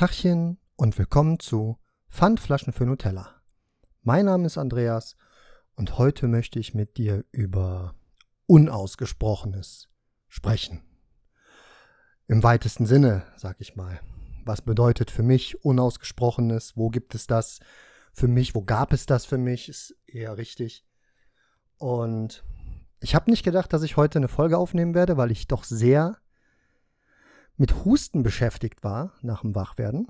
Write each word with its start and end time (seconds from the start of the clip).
Tachchen 0.00 0.56
und 0.76 0.96
willkommen 0.96 1.38
zu 1.40 1.76
Pfandflaschen 2.08 2.72
für 2.72 2.86
Nutella. 2.86 3.42
Mein 4.00 4.24
Name 4.24 4.46
ist 4.46 4.56
Andreas 4.56 5.14
und 5.76 5.98
heute 5.98 6.26
möchte 6.26 6.58
ich 6.58 6.72
mit 6.72 6.96
dir 6.96 7.26
über 7.32 7.94
Unausgesprochenes 8.46 9.90
sprechen. 10.26 10.80
Im 12.28 12.42
weitesten 12.42 12.86
Sinne, 12.86 13.24
sag 13.36 13.60
ich 13.60 13.76
mal. 13.76 14.00
Was 14.46 14.62
bedeutet 14.62 15.10
für 15.10 15.22
mich 15.22 15.62
Unausgesprochenes? 15.66 16.78
Wo 16.78 16.88
gibt 16.88 17.14
es 17.14 17.26
das 17.26 17.60
für 18.14 18.26
mich? 18.26 18.54
Wo 18.54 18.62
gab 18.62 18.94
es 18.94 19.04
das 19.04 19.26
für 19.26 19.36
mich? 19.36 19.68
Ist 19.68 19.94
eher 20.06 20.38
richtig. 20.38 20.86
Und 21.76 22.42
ich 23.00 23.14
habe 23.14 23.30
nicht 23.30 23.42
gedacht, 23.42 23.70
dass 23.74 23.82
ich 23.82 23.98
heute 23.98 24.18
eine 24.18 24.28
Folge 24.28 24.56
aufnehmen 24.56 24.94
werde, 24.94 25.18
weil 25.18 25.30
ich 25.30 25.46
doch 25.46 25.62
sehr 25.62 26.16
mit 27.60 27.84
Husten 27.84 28.22
beschäftigt 28.22 28.82
war 28.82 29.12
nach 29.20 29.42
dem 29.42 29.54
Wachwerden. 29.54 30.08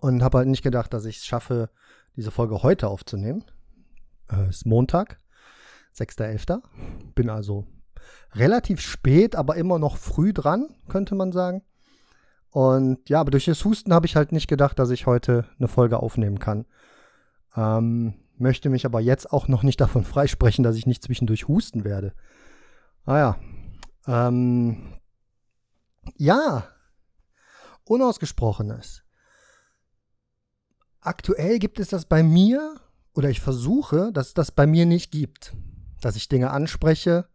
Und 0.00 0.22
habe 0.22 0.38
halt 0.38 0.48
nicht 0.48 0.62
gedacht, 0.62 0.92
dass 0.92 1.06
ich 1.06 1.16
es 1.16 1.24
schaffe, 1.24 1.70
diese 2.14 2.30
Folge 2.30 2.62
heute 2.62 2.88
aufzunehmen. 2.88 3.42
Äh, 4.30 4.50
ist 4.50 4.66
Montag, 4.66 5.18
6.11. 5.96 6.60
Bin 7.14 7.30
also 7.30 7.66
relativ 8.34 8.82
spät, 8.82 9.34
aber 9.34 9.56
immer 9.56 9.78
noch 9.78 9.96
früh 9.96 10.34
dran, 10.34 10.76
könnte 10.90 11.14
man 11.14 11.32
sagen. 11.32 11.62
Und 12.50 13.08
ja, 13.08 13.20
aber 13.20 13.30
durch 13.30 13.46
das 13.46 13.64
Husten 13.64 13.94
habe 13.94 14.04
ich 14.04 14.14
halt 14.14 14.30
nicht 14.30 14.46
gedacht, 14.46 14.78
dass 14.78 14.90
ich 14.90 15.06
heute 15.06 15.46
eine 15.58 15.68
Folge 15.68 16.00
aufnehmen 16.00 16.38
kann. 16.38 16.66
Ähm, 17.56 18.12
möchte 18.36 18.68
mich 18.68 18.84
aber 18.84 19.00
jetzt 19.00 19.32
auch 19.32 19.48
noch 19.48 19.62
nicht 19.62 19.80
davon 19.80 20.04
freisprechen, 20.04 20.64
dass 20.64 20.76
ich 20.76 20.86
nicht 20.86 21.02
zwischendurch 21.02 21.48
husten 21.48 21.84
werde. 21.84 22.12
Naja. 23.06 23.38
Ah 23.38 23.48
ähm, 24.08 24.97
ja. 26.16 26.68
Unausgesprochenes. 27.84 29.02
Aktuell 31.00 31.58
gibt 31.58 31.80
es 31.80 31.88
das 31.88 32.04
bei 32.04 32.22
mir, 32.22 32.80
oder 33.14 33.30
ich 33.30 33.40
versuche, 33.40 34.12
dass 34.12 34.28
es 34.28 34.34
das 34.34 34.52
bei 34.52 34.66
mir 34.66 34.86
nicht 34.86 35.10
gibt. 35.10 35.54
Dass 36.00 36.16
ich 36.16 36.28
Dinge 36.28 36.50
anspreche 36.50 37.28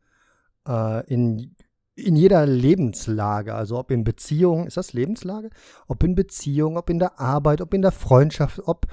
äh, 0.67 1.05
in, 1.07 1.55
in 1.95 2.15
jeder 2.15 2.45
Lebenslage. 2.45 3.53
Also 3.53 3.77
ob 3.77 3.91
in 3.91 4.03
Beziehung, 4.03 4.67
ist 4.67 4.77
das 4.77 4.93
Lebenslage? 4.93 5.49
Ob 5.87 6.03
in 6.03 6.15
Beziehung, 6.15 6.77
ob 6.77 6.89
in 6.89 6.99
der 6.99 7.19
Arbeit, 7.19 7.61
ob 7.61 7.73
in 7.73 7.81
der 7.81 7.91
Freundschaft, 7.91 8.61
ob 8.65 8.87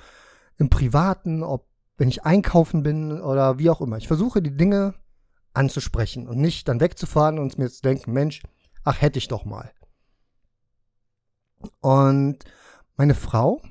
im 0.57 0.71
Privaten, 0.71 1.43
ob 1.43 1.69
wenn 1.97 2.09
ich 2.09 2.25
einkaufen 2.25 2.83
bin 2.83 3.21
oder 3.21 3.59
wie 3.59 3.69
auch 3.69 3.81
immer. 3.83 3.99
Ich 3.99 4.09
versuche 4.09 4.41
die 4.41 4.57
Dinge 4.57 4.95
anzusprechen 5.53 6.29
und 6.29 6.39
nicht 6.39 6.67
dann 6.69 6.81
wegzufahren 6.81 7.39
und 7.39 7.59
mir 7.59 7.69
zu 7.69 7.83
denken, 7.83 8.13
Mensch, 8.13 8.43
ach 8.85 9.01
hätte 9.01 9.19
ich 9.19 9.29
doch 9.29 9.45
mal. 9.45 9.73
Und 11.81 12.39
meine 12.97 13.15
Frau, 13.15 13.63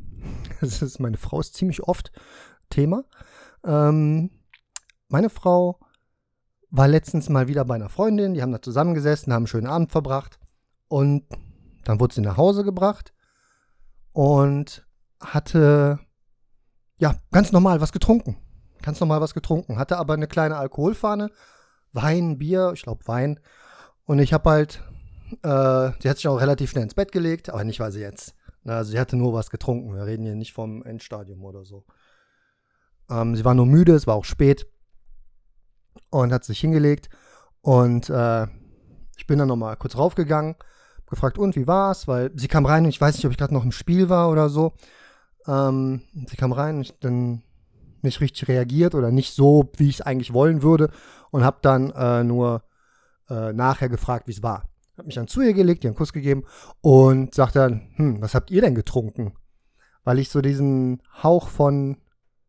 das 0.60 0.82
ist 0.82 0.98
meine 0.98 1.16
Frau 1.16 1.40
ist 1.40 1.54
ziemlich 1.54 1.82
oft 1.82 2.12
Thema. 2.70 3.04
Ähm, 3.64 4.30
meine 5.08 5.30
Frau 5.30 5.80
war 6.70 6.88
letztens 6.88 7.28
mal 7.28 7.48
wieder 7.48 7.64
bei 7.64 7.74
einer 7.74 7.88
Freundin, 7.88 8.34
die 8.34 8.42
haben 8.42 8.52
da 8.52 8.60
zusammengesessen, 8.60 9.32
haben 9.32 9.42
einen 9.42 9.46
schönen 9.46 9.66
Abend 9.66 9.90
verbracht 9.90 10.38
und 10.88 11.24
dann 11.84 12.00
wurde 12.00 12.14
sie 12.14 12.20
nach 12.20 12.36
Hause 12.36 12.64
gebracht 12.64 13.14
und 14.12 14.86
hatte 15.20 15.98
ja 16.98 17.16
ganz 17.32 17.52
normal 17.52 17.80
was 17.80 17.92
getrunken. 17.92 18.36
Ganz 18.82 19.00
normal 19.00 19.20
was 19.20 19.34
getrunken, 19.34 19.78
hatte 19.78 19.96
aber 19.96 20.14
eine 20.14 20.28
kleine 20.28 20.56
Alkoholfahne, 20.56 21.30
Wein, 21.92 22.38
Bier, 22.38 22.72
ich 22.74 22.82
glaube 22.82 23.06
Wein. 23.06 23.40
Und 24.08 24.20
ich 24.20 24.32
habe 24.32 24.48
halt, 24.48 24.82
äh, 25.42 25.90
sie 26.00 26.08
hat 26.08 26.16
sich 26.16 26.28
auch 26.28 26.40
relativ 26.40 26.70
schnell 26.70 26.84
ins 26.84 26.94
Bett 26.94 27.12
gelegt, 27.12 27.50
aber 27.50 27.62
nicht, 27.62 27.78
weil 27.78 27.92
sie 27.92 28.00
jetzt, 28.00 28.34
na, 28.64 28.78
also 28.78 28.90
sie 28.90 28.98
hatte 28.98 29.18
nur 29.18 29.34
was 29.34 29.50
getrunken. 29.50 29.94
Wir 29.94 30.06
reden 30.06 30.24
hier 30.24 30.34
nicht 30.34 30.54
vom 30.54 30.82
Endstadium 30.82 31.44
oder 31.44 31.66
so. 31.66 31.84
Ähm, 33.10 33.36
sie 33.36 33.44
war 33.44 33.52
nur 33.52 33.66
müde, 33.66 33.92
es 33.92 34.06
war 34.06 34.14
auch 34.14 34.24
spät 34.24 34.66
und 36.08 36.32
hat 36.32 36.42
sich 36.44 36.58
hingelegt. 36.58 37.10
Und 37.60 38.08
äh, 38.08 38.46
ich 39.18 39.26
bin 39.26 39.38
dann 39.38 39.48
nochmal 39.48 39.76
kurz 39.76 39.98
raufgegangen, 39.98 40.56
gefragt, 41.06 41.36
und 41.36 41.54
wie 41.54 41.66
war's? 41.66 42.08
Weil 42.08 42.30
sie 42.34 42.48
kam 42.48 42.64
rein 42.64 42.84
und 42.84 42.88
ich 42.88 43.00
weiß 43.02 43.14
nicht, 43.14 43.26
ob 43.26 43.32
ich 43.32 43.38
gerade 43.38 43.52
noch 43.52 43.64
im 43.64 43.72
Spiel 43.72 44.08
war 44.08 44.30
oder 44.30 44.48
so. 44.48 44.72
Ähm, 45.46 46.00
sie 46.26 46.36
kam 46.36 46.52
rein 46.52 46.76
und 46.76 46.80
ich 46.80 46.98
dann 46.98 47.42
nicht 48.00 48.22
richtig 48.22 48.48
reagiert 48.48 48.94
oder 48.94 49.10
nicht 49.10 49.34
so, 49.34 49.70
wie 49.76 49.90
ich 49.90 49.96
es 49.96 50.06
eigentlich 50.06 50.32
wollen 50.32 50.62
würde. 50.62 50.88
Und 51.30 51.44
habe 51.44 51.58
dann 51.60 51.90
äh, 51.90 52.24
nur 52.24 52.62
äh, 53.28 53.52
nachher 53.52 53.88
gefragt, 53.88 54.26
wie 54.26 54.32
es 54.32 54.42
war. 54.42 54.68
Hab 54.96 55.06
mich 55.06 55.14
dann 55.14 55.28
zu 55.28 55.40
ihr 55.40 55.54
gelegt, 55.54 55.84
ihr 55.84 55.90
einen 55.90 55.96
Kuss 55.96 56.12
gegeben 56.12 56.44
und 56.80 57.34
sagte 57.34 57.60
dann, 57.60 57.88
hm, 57.96 58.20
was 58.20 58.34
habt 58.34 58.50
ihr 58.50 58.60
denn 58.60 58.74
getrunken? 58.74 59.34
Weil 60.04 60.18
ich 60.18 60.28
so 60.28 60.40
diesen 60.40 61.02
Hauch 61.22 61.48
von 61.48 61.98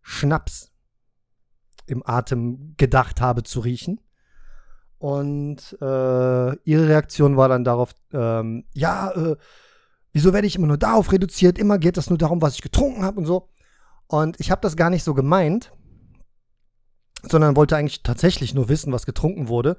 Schnaps 0.01 0.71
im 1.85 2.03
Atem 2.05 2.73
gedacht 2.77 3.21
habe 3.21 3.43
zu 3.43 3.59
riechen. 3.59 4.01
Und 4.97 5.77
äh, 5.79 6.55
ihre 6.63 6.87
Reaktion 6.87 7.37
war 7.37 7.47
dann 7.47 7.63
darauf, 7.63 7.93
ähm, 8.11 8.65
ja, 8.73 9.11
äh, 9.11 9.37
wieso 10.11 10.33
werde 10.33 10.47
ich 10.47 10.55
immer 10.55 10.67
nur 10.67 10.77
darauf 10.77 11.11
reduziert? 11.11 11.57
Immer 11.57 11.77
geht 11.77 11.97
es 11.97 12.09
nur 12.09 12.17
darum, 12.17 12.41
was 12.41 12.55
ich 12.55 12.61
getrunken 12.61 13.03
habe 13.03 13.19
und 13.19 13.25
so. 13.25 13.49
Und 14.07 14.39
ich 14.39 14.51
habe 14.51 14.61
das 14.61 14.75
gar 14.75 14.89
nicht 14.89 15.03
so 15.03 15.13
gemeint, 15.13 15.71
sondern 17.23 17.55
wollte 17.55 17.77
eigentlich 17.77 18.03
tatsächlich 18.03 18.53
nur 18.53 18.69
wissen, 18.69 18.91
was 18.91 19.05
getrunken 19.05 19.47
wurde. 19.47 19.77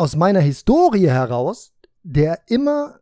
Aus 0.00 0.16
meiner 0.16 0.40
Historie 0.40 1.10
heraus, 1.10 1.74
der 2.02 2.38
immer 2.46 3.00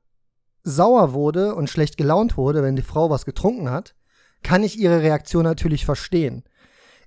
sauer 0.65 1.13
wurde 1.13 1.55
und 1.55 1.71
schlecht 1.71 1.97
gelaunt 1.97 2.37
wurde, 2.37 2.65
wenn 2.65 2.75
die 2.75 2.83
Frau 2.83 3.09
was 3.09 3.25
getrunken 3.25 3.71
hat, 3.71 3.95
kann 4.43 4.65
ich 4.65 4.77
ihre 4.77 5.01
Reaktion 5.01 5.45
natürlich 5.45 5.85
verstehen. 5.85 6.43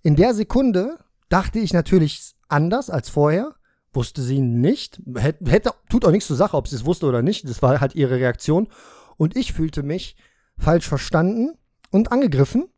In 0.01 0.15
der 0.15 0.33
Sekunde 0.33 0.97
dachte 1.27 1.59
ich 1.59 1.73
natürlich 1.73 2.35
anders 2.47 2.89
als 2.89 3.09
vorher, 3.09 3.53
wusste 3.91 4.21
sie 4.21 4.39
nicht, 4.39 5.01
hätte, 5.17 5.71
tut 5.89 6.05
auch 6.05 6.11
nichts 6.11 6.27
zur 6.27 6.37
Sache, 6.37 6.55
ob 6.55 6.69
sie 6.69 6.77
es 6.77 6.85
wusste 6.85 7.05
oder 7.05 7.21
nicht, 7.21 7.49
das 7.49 7.61
war 7.61 7.81
halt 7.81 7.93
ihre 7.93 8.15
Reaktion 8.15 8.69
und 9.17 9.35
ich 9.35 9.51
fühlte 9.51 9.83
mich 9.83 10.15
falsch 10.57 10.87
verstanden 10.87 11.57
und 11.89 12.13
angegriffen, 12.13 12.69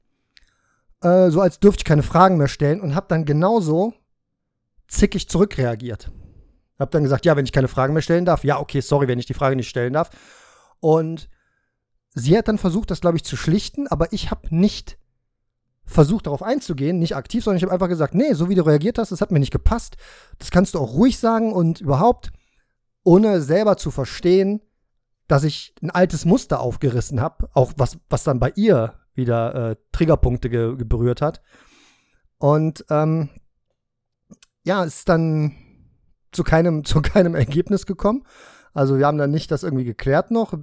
äh, 1.01 1.29
so 1.29 1.41
als 1.41 1.59
dürfte 1.59 1.81
ich 1.81 1.85
keine 1.85 2.01
Fragen 2.01 2.37
mehr 2.37 2.47
stellen 2.47 2.81
und 2.81 2.95
habe 2.95 3.05
dann 3.07 3.23
genauso 3.23 3.93
zickig 4.87 5.29
zurückreagiert. 5.29 6.09
Hab 6.79 6.91
dann 6.91 7.03
gesagt, 7.03 7.25
ja, 7.25 7.35
wenn 7.35 7.45
ich 7.45 7.51
keine 7.51 7.67
Fragen 7.67 7.93
mehr 7.93 8.01
stellen 8.01 8.25
darf, 8.25 8.43
ja, 8.43 8.59
okay, 8.59 8.81
sorry, 8.81 9.07
wenn 9.07 9.19
ich 9.19 9.25
die 9.25 9.33
Frage 9.33 9.55
nicht 9.55 9.69
stellen 9.69 9.93
darf. 9.93 10.09
Und 10.79 11.29
sie 12.13 12.37
hat 12.37 12.47
dann 12.47 12.57
versucht, 12.57 12.91
das, 12.91 13.01
glaube 13.01 13.17
ich, 13.17 13.23
zu 13.23 13.37
schlichten, 13.37 13.87
aber 13.87 14.11
ich 14.11 14.31
habe 14.31 14.53
nicht 14.55 14.97
versucht, 15.85 16.27
darauf 16.27 16.41
einzugehen, 16.41 16.99
nicht 16.99 17.15
aktiv, 17.15 17.43
sondern 17.43 17.57
ich 17.57 17.63
habe 17.63 17.73
einfach 17.73 17.89
gesagt, 17.89 18.15
nee, 18.15 18.33
so 18.33 18.49
wie 18.49 18.55
du 18.55 18.65
reagiert 18.65 18.97
hast, 18.97 19.11
das 19.11 19.21
hat 19.21 19.31
mir 19.31 19.39
nicht 19.39 19.51
gepasst. 19.51 19.97
Das 20.39 20.49
kannst 20.49 20.73
du 20.73 20.79
auch 20.79 20.93
ruhig 20.93 21.19
sagen 21.19 21.53
und 21.53 21.81
überhaupt, 21.81 22.31
ohne 23.03 23.41
selber 23.41 23.77
zu 23.77 23.91
verstehen, 23.91 24.61
dass 25.27 25.43
ich 25.43 25.73
ein 25.81 25.89
altes 25.89 26.25
Muster 26.25 26.59
aufgerissen 26.59 27.21
habe, 27.21 27.49
auch 27.53 27.73
was, 27.77 27.97
was 28.09 28.23
dann 28.23 28.39
bei 28.39 28.51
ihr 28.55 28.95
wieder 29.13 29.71
äh, 29.71 29.75
Triggerpunkte 29.91 30.49
ge 30.49 30.75
berührt 30.75 31.21
hat. 31.21 31.41
Und 32.37 32.85
ähm, 32.89 33.29
ja, 34.63 34.83
es 34.83 34.99
ist 34.99 35.09
dann 35.09 35.55
zu 36.33 36.43
keinem, 36.43 36.83
zu 36.85 37.01
keinem 37.01 37.35
Ergebnis 37.35 37.85
gekommen. 37.85 38.23
Also 38.73 38.97
wir 38.97 39.05
haben 39.05 39.17
dann 39.17 39.31
nicht 39.31 39.51
das 39.51 39.63
irgendwie 39.63 39.85
geklärt 39.85 40.31
noch. 40.31 40.53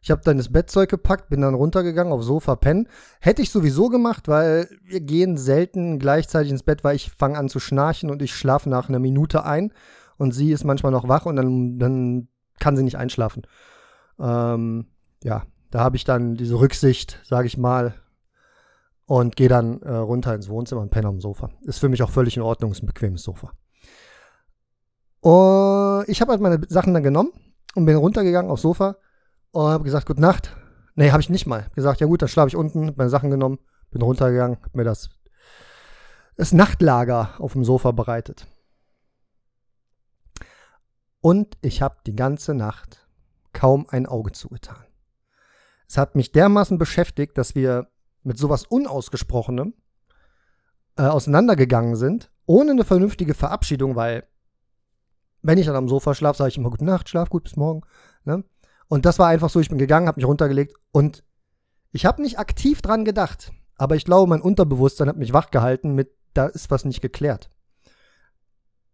Ich 0.00 0.10
habe 0.10 0.22
dann 0.24 0.36
das 0.36 0.52
Bettzeug 0.52 0.90
gepackt, 0.90 1.28
bin 1.28 1.40
dann 1.40 1.54
runtergegangen 1.54 2.12
aufs 2.12 2.26
Sofa 2.26 2.56
pennen. 2.56 2.88
Hätte 3.20 3.42
ich 3.42 3.50
sowieso 3.50 3.88
gemacht, 3.88 4.28
weil 4.28 4.68
wir 4.84 5.00
gehen 5.00 5.36
selten 5.36 5.98
gleichzeitig 5.98 6.52
ins 6.52 6.62
Bett, 6.62 6.84
weil 6.84 6.96
ich 6.96 7.10
fange 7.10 7.36
an 7.36 7.48
zu 7.48 7.58
schnarchen 7.58 8.10
und 8.10 8.22
ich 8.22 8.34
schlafe 8.34 8.68
nach 8.68 8.88
einer 8.88 9.00
Minute 9.00 9.44
ein 9.44 9.72
und 10.16 10.32
sie 10.32 10.52
ist 10.52 10.64
manchmal 10.64 10.92
noch 10.92 11.08
wach 11.08 11.26
und 11.26 11.36
dann, 11.36 11.78
dann 11.78 12.28
kann 12.60 12.76
sie 12.76 12.84
nicht 12.84 12.96
einschlafen. 12.96 13.42
Ähm, 14.20 14.86
ja, 15.22 15.44
da 15.70 15.80
habe 15.80 15.96
ich 15.96 16.04
dann 16.04 16.36
diese 16.36 16.58
Rücksicht, 16.58 17.20
sage 17.24 17.46
ich 17.46 17.56
mal, 17.56 17.94
und 19.06 19.36
gehe 19.36 19.48
dann 19.48 19.80
äh, 19.82 19.94
runter 19.94 20.34
ins 20.34 20.48
Wohnzimmer 20.48 20.82
und 20.82 20.90
penne 20.90 21.08
am 21.08 21.20
Sofa. 21.20 21.50
Ist 21.62 21.78
für 21.78 21.88
mich 21.88 22.02
auch 22.02 22.10
völlig 22.10 22.36
in 22.36 22.42
Ordnung, 22.42 22.72
ist 22.72 22.82
ein 22.82 22.86
bequemes 22.86 23.22
Sofa. 23.22 23.52
Und 25.20 26.04
ich 26.08 26.20
habe 26.20 26.32
halt 26.32 26.40
meine 26.40 26.60
Sachen 26.68 26.94
dann 26.94 27.02
genommen 27.02 27.32
und 27.74 27.86
bin 27.86 27.96
runtergegangen 27.96 28.50
aufs 28.50 28.62
Sofa 28.62 28.96
und 29.50 29.70
habe 29.70 29.84
gesagt, 29.84 30.06
gute 30.06 30.20
Nacht. 30.20 30.56
Nee, 30.94 31.10
habe 31.10 31.20
ich 31.20 31.30
nicht 31.30 31.46
mal. 31.46 31.66
Gesagt, 31.74 32.00
ja 32.00 32.06
gut, 32.06 32.22
dann 32.22 32.28
schlafe 32.28 32.48
ich 32.48 32.56
unten, 32.56 32.92
meine 32.96 33.10
Sachen 33.10 33.30
genommen, 33.30 33.58
bin 33.90 34.02
runtergegangen, 34.02 34.56
habe 34.56 34.78
mir 34.78 34.84
das, 34.84 35.10
das 36.36 36.52
Nachtlager 36.52 37.34
auf 37.38 37.52
dem 37.52 37.64
Sofa 37.64 37.92
bereitet. 37.92 38.46
Und 41.20 41.56
ich 41.62 41.82
habe 41.82 41.96
die 42.06 42.16
ganze 42.16 42.54
Nacht 42.54 43.08
kaum 43.52 43.86
ein 43.88 44.06
Auge 44.06 44.32
zugetan. 44.32 44.84
Es 45.88 45.96
hat 45.96 46.14
mich 46.14 46.32
dermaßen 46.32 46.78
beschäftigt, 46.78 47.38
dass 47.38 47.54
wir 47.54 47.88
mit 48.22 48.38
sowas 48.38 48.64
Unausgesprochenem 48.64 49.74
äh, 50.96 51.02
auseinandergegangen 51.02 51.96
sind, 51.96 52.30
ohne 52.46 52.72
eine 52.72 52.84
vernünftige 52.84 53.34
Verabschiedung, 53.34 53.96
weil 53.96 54.26
wenn 55.42 55.58
ich 55.58 55.66
dann 55.66 55.76
am 55.76 55.88
Sofa 55.88 56.14
schlafe, 56.14 56.38
sage 56.38 56.50
ich 56.50 56.58
immer 56.58 56.70
Gute 56.70 56.84
Nacht, 56.84 57.08
schlaf 57.08 57.30
gut, 57.30 57.44
bis 57.44 57.56
morgen. 57.56 57.82
Ne? 58.24 58.44
Und 58.88 59.04
das 59.04 59.18
war 59.18 59.28
einfach 59.28 59.50
so, 59.50 59.60
ich 59.60 59.68
bin 59.68 59.78
gegangen, 59.78 60.08
habe 60.08 60.18
mich 60.18 60.26
runtergelegt 60.26 60.74
und 60.92 61.24
ich 61.92 62.06
habe 62.06 62.22
nicht 62.22 62.38
aktiv 62.38 62.82
dran 62.82 63.04
gedacht. 63.04 63.52
Aber 63.76 63.96
ich 63.96 64.04
glaube, 64.04 64.28
mein 64.28 64.40
Unterbewusstsein 64.40 65.08
hat 65.08 65.16
mich 65.16 65.32
wachgehalten 65.32 65.94
mit, 65.94 66.10
da 66.34 66.46
ist 66.46 66.70
was 66.70 66.84
nicht 66.84 67.00
geklärt. 67.00 67.50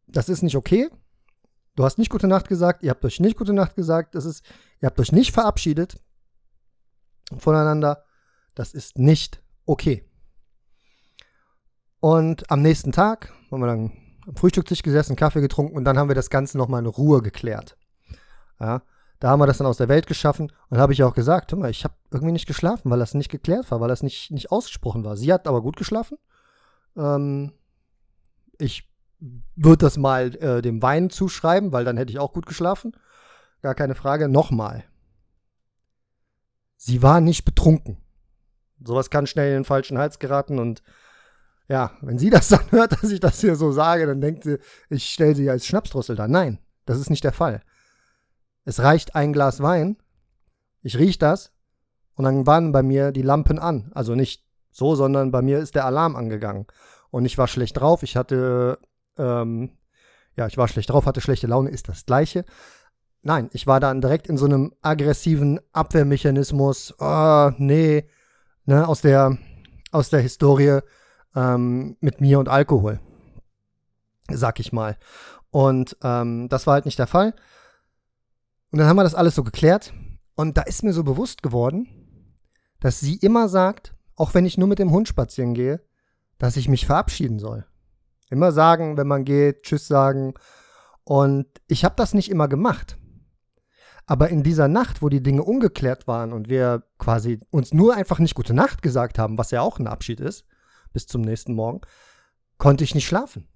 Das 0.07 0.29
ist 0.29 0.43
nicht 0.43 0.57
okay. 0.57 0.91
Du 1.77 1.85
hast 1.85 1.99
nicht 1.99 2.11
gute 2.11 2.29
Nacht 2.29 2.49
gesagt, 2.49 2.83
ihr 2.83 2.91
habt 2.91 3.05
euch 3.05 3.19
nicht 3.19 3.37
gute 3.37 3.53
Nacht 3.53 3.75
gesagt, 3.75 4.15
das 4.15 4.25
ist, 4.25 4.45
ihr 4.81 4.87
habt 4.87 5.01
euch 5.01 5.11
nicht 5.11 5.33
verabschiedet 5.33 6.01
voneinander. 7.39 8.05
Das 8.55 8.75
ist 8.75 8.99
nicht 8.99 9.43
okay. 9.67 10.09
Und 12.01 12.51
am 12.51 12.63
nächsten 12.63 12.93
Tag 12.93 13.33
haben 13.51 13.61
wir 13.61 13.67
dann 13.67 13.93
am 14.27 14.37
Frühstückstisch 14.37 14.83
gesessen, 14.83 15.17
Kaffee 15.17 15.41
getrunken 15.41 15.77
und 15.77 15.85
dann 15.85 15.99
haben 15.99 16.09
wir 16.09 16.15
das 16.15 16.31
Ganze 16.31 16.59
nochmal 16.59 16.81
in 16.81 16.87
Ruhe 16.87 17.23
geklärt. 17.23 17.77
Ja, 18.61 18.83
da 19.21 19.31
haben 19.31 19.41
wir 19.41 19.47
das 19.47 19.59
dann 19.59 19.67
aus 19.67 19.79
der 19.79 19.89
Welt 19.89 20.07
geschaffen 20.07 20.53
und 20.69 20.79
habe 20.79 20.93
ich 20.93 21.03
auch 21.03 21.15
gesagt, 21.15 21.53
hör 21.53 21.59
mal, 21.59 21.71
ich 21.71 21.85
habe 21.85 21.95
irgendwie 22.11 22.33
nicht 22.33 22.47
geschlafen, 22.47 22.91
weil 22.91 22.99
das 22.99 23.15
nicht 23.15 23.31
geklärt 23.31 23.71
war, 23.71 23.81
weil 23.81 23.89
das 23.89 24.03
nicht, 24.03 24.31
nicht 24.31 24.53
ausgesprochen 24.53 25.05
war. 25.05 25.17
Sie 25.17 25.33
hat 25.33 25.47
aber 25.47 25.63
gut 25.63 25.77
geschlafen. 25.77 26.19
Ähm, 26.97 27.53
ich 28.59 28.91
würde 29.57 29.87
das 29.87 29.97
mal 29.97 30.35
äh, 30.37 30.63
dem 30.63 30.83
Wein 30.83 31.11
zuschreiben, 31.11 31.73
weil 31.73 31.85
dann 31.85 31.97
hätte 31.97 32.13
ich 32.13 32.19
auch 32.19 32.33
gut 32.33 32.47
geschlafen. 32.47 32.93
Gar 33.63 33.75
keine 33.75 33.95
Frage. 33.95 34.29
Nochmal. 34.29 34.85
Sie 36.77 37.03
war 37.03 37.21
nicht 37.21 37.45
betrunken. 37.45 37.97
Sowas 38.85 39.09
kann 39.09 39.27
schnell 39.27 39.49
in 39.49 39.61
den 39.61 39.65
falschen 39.65 39.97
Hals 39.97 40.19
geraten 40.19 40.59
und 40.59 40.83
ja, 41.69 41.93
wenn 42.01 42.19
sie 42.19 42.31
das 42.31 42.49
dann 42.51 42.71
hört, 42.71 42.93
dass 42.93 43.11
ich 43.11 43.21
das 43.21 43.41
hier 43.41 43.57
so 43.57 43.73
sage, 43.73 44.07
dann 44.07 44.21
denkt 44.21 44.45
sie, 44.45 44.59
ich 44.91 45.07
stelle 45.07 45.35
sie 45.35 45.49
als 45.51 45.67
Schnapsdrossel 45.67 46.17
da. 46.17 46.29
Nein, 46.29 46.59
das 46.87 46.99
ist 46.99 47.11
nicht 47.11 47.25
der 47.25 47.33
Fall. 47.33 47.63
Es 48.65 48.81
reicht 48.81 49.15
ein 49.15 49.33
Glas 49.33 49.61
Wein, 49.61 49.97
ich 50.83 50.99
rieche 50.99 51.19
das 51.19 51.53
und 52.15 52.25
dann 52.25 52.47
waren 52.47 52.73
bei 52.73 52.83
mir 52.83 53.13
die 53.13 53.23
Lampen 53.23 53.59
an. 53.59 53.91
Also 53.95 54.15
nicht 54.15 54.45
so, 54.71 54.95
sondern 54.95 55.31
bei 55.31 55.43
mir 55.43 55.59
ist 55.59 55.75
der 55.75 55.85
Alarm 55.85 56.17
angegangen. 56.17 56.67
Und 57.11 57.25
ich 57.25 57.39
war 57.39 57.47
schlecht 57.47 57.79
drauf, 57.79 58.03
ich 58.03 58.17
hatte, 58.17 58.79
ähm, 59.17 59.71
ja, 60.37 60.47
ich 60.47 60.57
war 60.57 60.67
schlecht 60.67 60.91
drauf, 60.91 61.07
hatte 61.07 61.21
schlechte 61.21 61.47
Laune, 61.47 61.71
ist 61.71 61.89
das 61.89 62.07
Gleiche. 62.07 62.45
Nein, 63.23 63.49
ich 63.53 63.67
war 63.67 63.81
dann 63.81 64.01
direkt 64.01 64.27
in 64.27 64.37
so 64.37 64.45
einem 64.45 64.75
aggressiven 64.83 65.61
Abwehrmechanismus. 65.73 66.95
Oh, 66.99 67.51
nee, 67.57 68.09
ne, 68.65 68.87
aus 68.87 69.01
der, 69.01 69.39
aus 69.93 70.11
der 70.11 70.21
Historie 70.21 70.81
ähm, 71.35 71.97
mit 72.01 72.21
mir 72.21 72.39
und 72.39 72.49
Alkohol, 72.49 73.01
sag 74.31 74.61
ich 74.61 74.73
mal. 74.73 74.97
Und 75.51 75.97
ähm, 76.03 76.49
das 76.49 76.67
war 76.67 76.75
halt 76.75 76.85
nicht 76.85 76.99
der 76.99 77.07
Fall. 77.07 77.35
Und 78.71 78.79
dann 78.79 78.89
haben 78.89 78.97
wir 78.97 79.05
das 79.05 79.15
alles 79.15 79.35
so 79.35 79.45
geklärt. 79.45 79.93
Und 80.35 80.57
da 80.57 80.63
ist 80.63 80.83
mir 80.83 80.93
so 80.93 81.05
bewusst 81.05 81.43
geworden, 81.43 81.89
dass 82.81 83.01
sie 83.01 83.17
immer 83.17 83.49
sagt, 83.49 83.95
auch 84.17 84.35
wenn 84.35 84.47
ich 84.47 84.59
nur 84.59 84.69
mit 84.69 84.79
dem 84.79 84.91
Hund 84.91 85.09
spazieren 85.09 85.55
gehe, 85.55 85.81
dass 86.39 86.57
ich 86.57 86.69
mich 86.69 86.87
verabschieden 86.87 87.39
soll. 87.39 87.65
Immer 88.31 88.53
sagen, 88.53 88.97
wenn 88.97 89.07
man 89.07 89.25
geht, 89.25 89.63
Tschüss 89.63 89.87
sagen. 89.87 90.35
Und 91.05 91.47
ich 91.69 91.85
habe 91.85 91.95
das 91.97 92.15
nicht 92.15 92.31
immer 92.31 92.49
gemacht. 92.49 92.99
Aber 94.07 94.29
in 94.29 94.43
dieser 94.43 94.69
Nacht, 94.69 95.03
wo 95.03 95.09
die 95.09 95.23
Dinge 95.23 95.45
ungeklärt 95.45 96.07
waren 96.07 96.33
und 96.33 96.49
wir 96.49 96.83
quasi 96.99 97.41
uns 97.51 97.73
nur 97.73 97.95
einfach 97.95 98.19
nicht 98.19 98.35
gute 98.35 98.55
Nacht 98.55 98.83
gesagt 98.83 99.19
haben, 99.19 99.39
was 99.39 99.51
ja 99.51 99.63
auch 99.63 99.79
ein 99.79 99.87
Abschied 99.87 100.21
ist, 100.21 100.45
bis 100.95 101.07
zum 101.07 101.21
nächsten 101.21 101.53
Morgen, 101.53 101.83
konnte 102.57 102.85
ich 102.85 102.95
nicht 102.95 103.07
schlafen. 103.07 103.47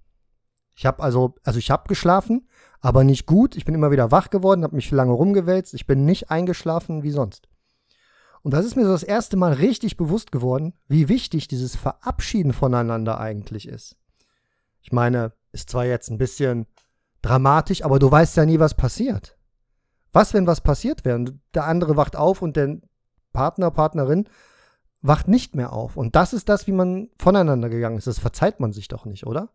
Ich 0.76 0.84
habe 0.84 1.02
also, 1.02 1.34
also 1.42 1.58
ich 1.58 1.70
habe 1.70 1.88
geschlafen, 1.88 2.46
aber 2.80 3.02
nicht 3.02 3.26
gut. 3.26 3.56
Ich 3.56 3.64
bin 3.64 3.74
immer 3.74 3.90
wieder 3.90 4.10
wach 4.10 4.28
geworden, 4.30 4.62
habe 4.62 4.76
mich 4.76 4.90
lange 4.90 5.12
rumgewälzt. 5.12 5.74
Ich 5.74 5.86
bin 5.86 6.04
nicht 6.04 6.30
eingeschlafen 6.30 7.02
wie 7.02 7.10
sonst. 7.10 7.48
Und 8.42 8.54
das 8.54 8.64
ist 8.64 8.76
mir 8.76 8.84
so 8.84 8.92
das 8.92 9.02
erste 9.02 9.36
Mal 9.36 9.54
richtig 9.54 9.96
bewusst 9.96 10.30
geworden, 10.30 10.74
wie 10.86 11.08
wichtig 11.08 11.48
dieses 11.48 11.74
Verabschieden 11.74 12.52
voneinander 12.52 13.18
eigentlich 13.18 13.66
ist. 13.66 13.96
Ich 14.82 14.92
meine, 14.92 15.32
ist 15.50 15.70
zwar 15.70 15.84
jetzt 15.84 16.10
ein 16.10 16.18
bisschen 16.18 16.66
dramatisch, 17.22 17.84
aber 17.84 17.98
du 17.98 18.10
weißt 18.10 18.36
ja 18.36 18.44
nie, 18.44 18.60
was 18.60 18.74
passiert. 18.74 19.36
Was, 20.12 20.32
wenn 20.34 20.46
was 20.46 20.60
passiert 20.60 21.04
wäre? 21.04 21.24
Der 21.54 21.64
andere 21.64 21.96
wacht 21.96 22.14
auf 22.14 22.40
und 22.40 22.56
der 22.56 22.78
Partner, 23.32 23.70
Partnerin 23.70 24.28
wacht 25.00 25.28
nicht 25.28 25.54
mehr 25.54 25.72
auf. 25.72 25.96
Und 25.96 26.16
das 26.16 26.32
ist 26.32 26.48
das, 26.48 26.66
wie 26.66 26.72
man 26.72 27.08
voneinander 27.18 27.68
gegangen 27.68 27.98
ist. 27.98 28.06
Das 28.06 28.18
verzeiht 28.18 28.60
man 28.60 28.72
sich 28.72 28.88
doch 28.88 29.04
nicht, 29.04 29.26
oder? 29.26 29.50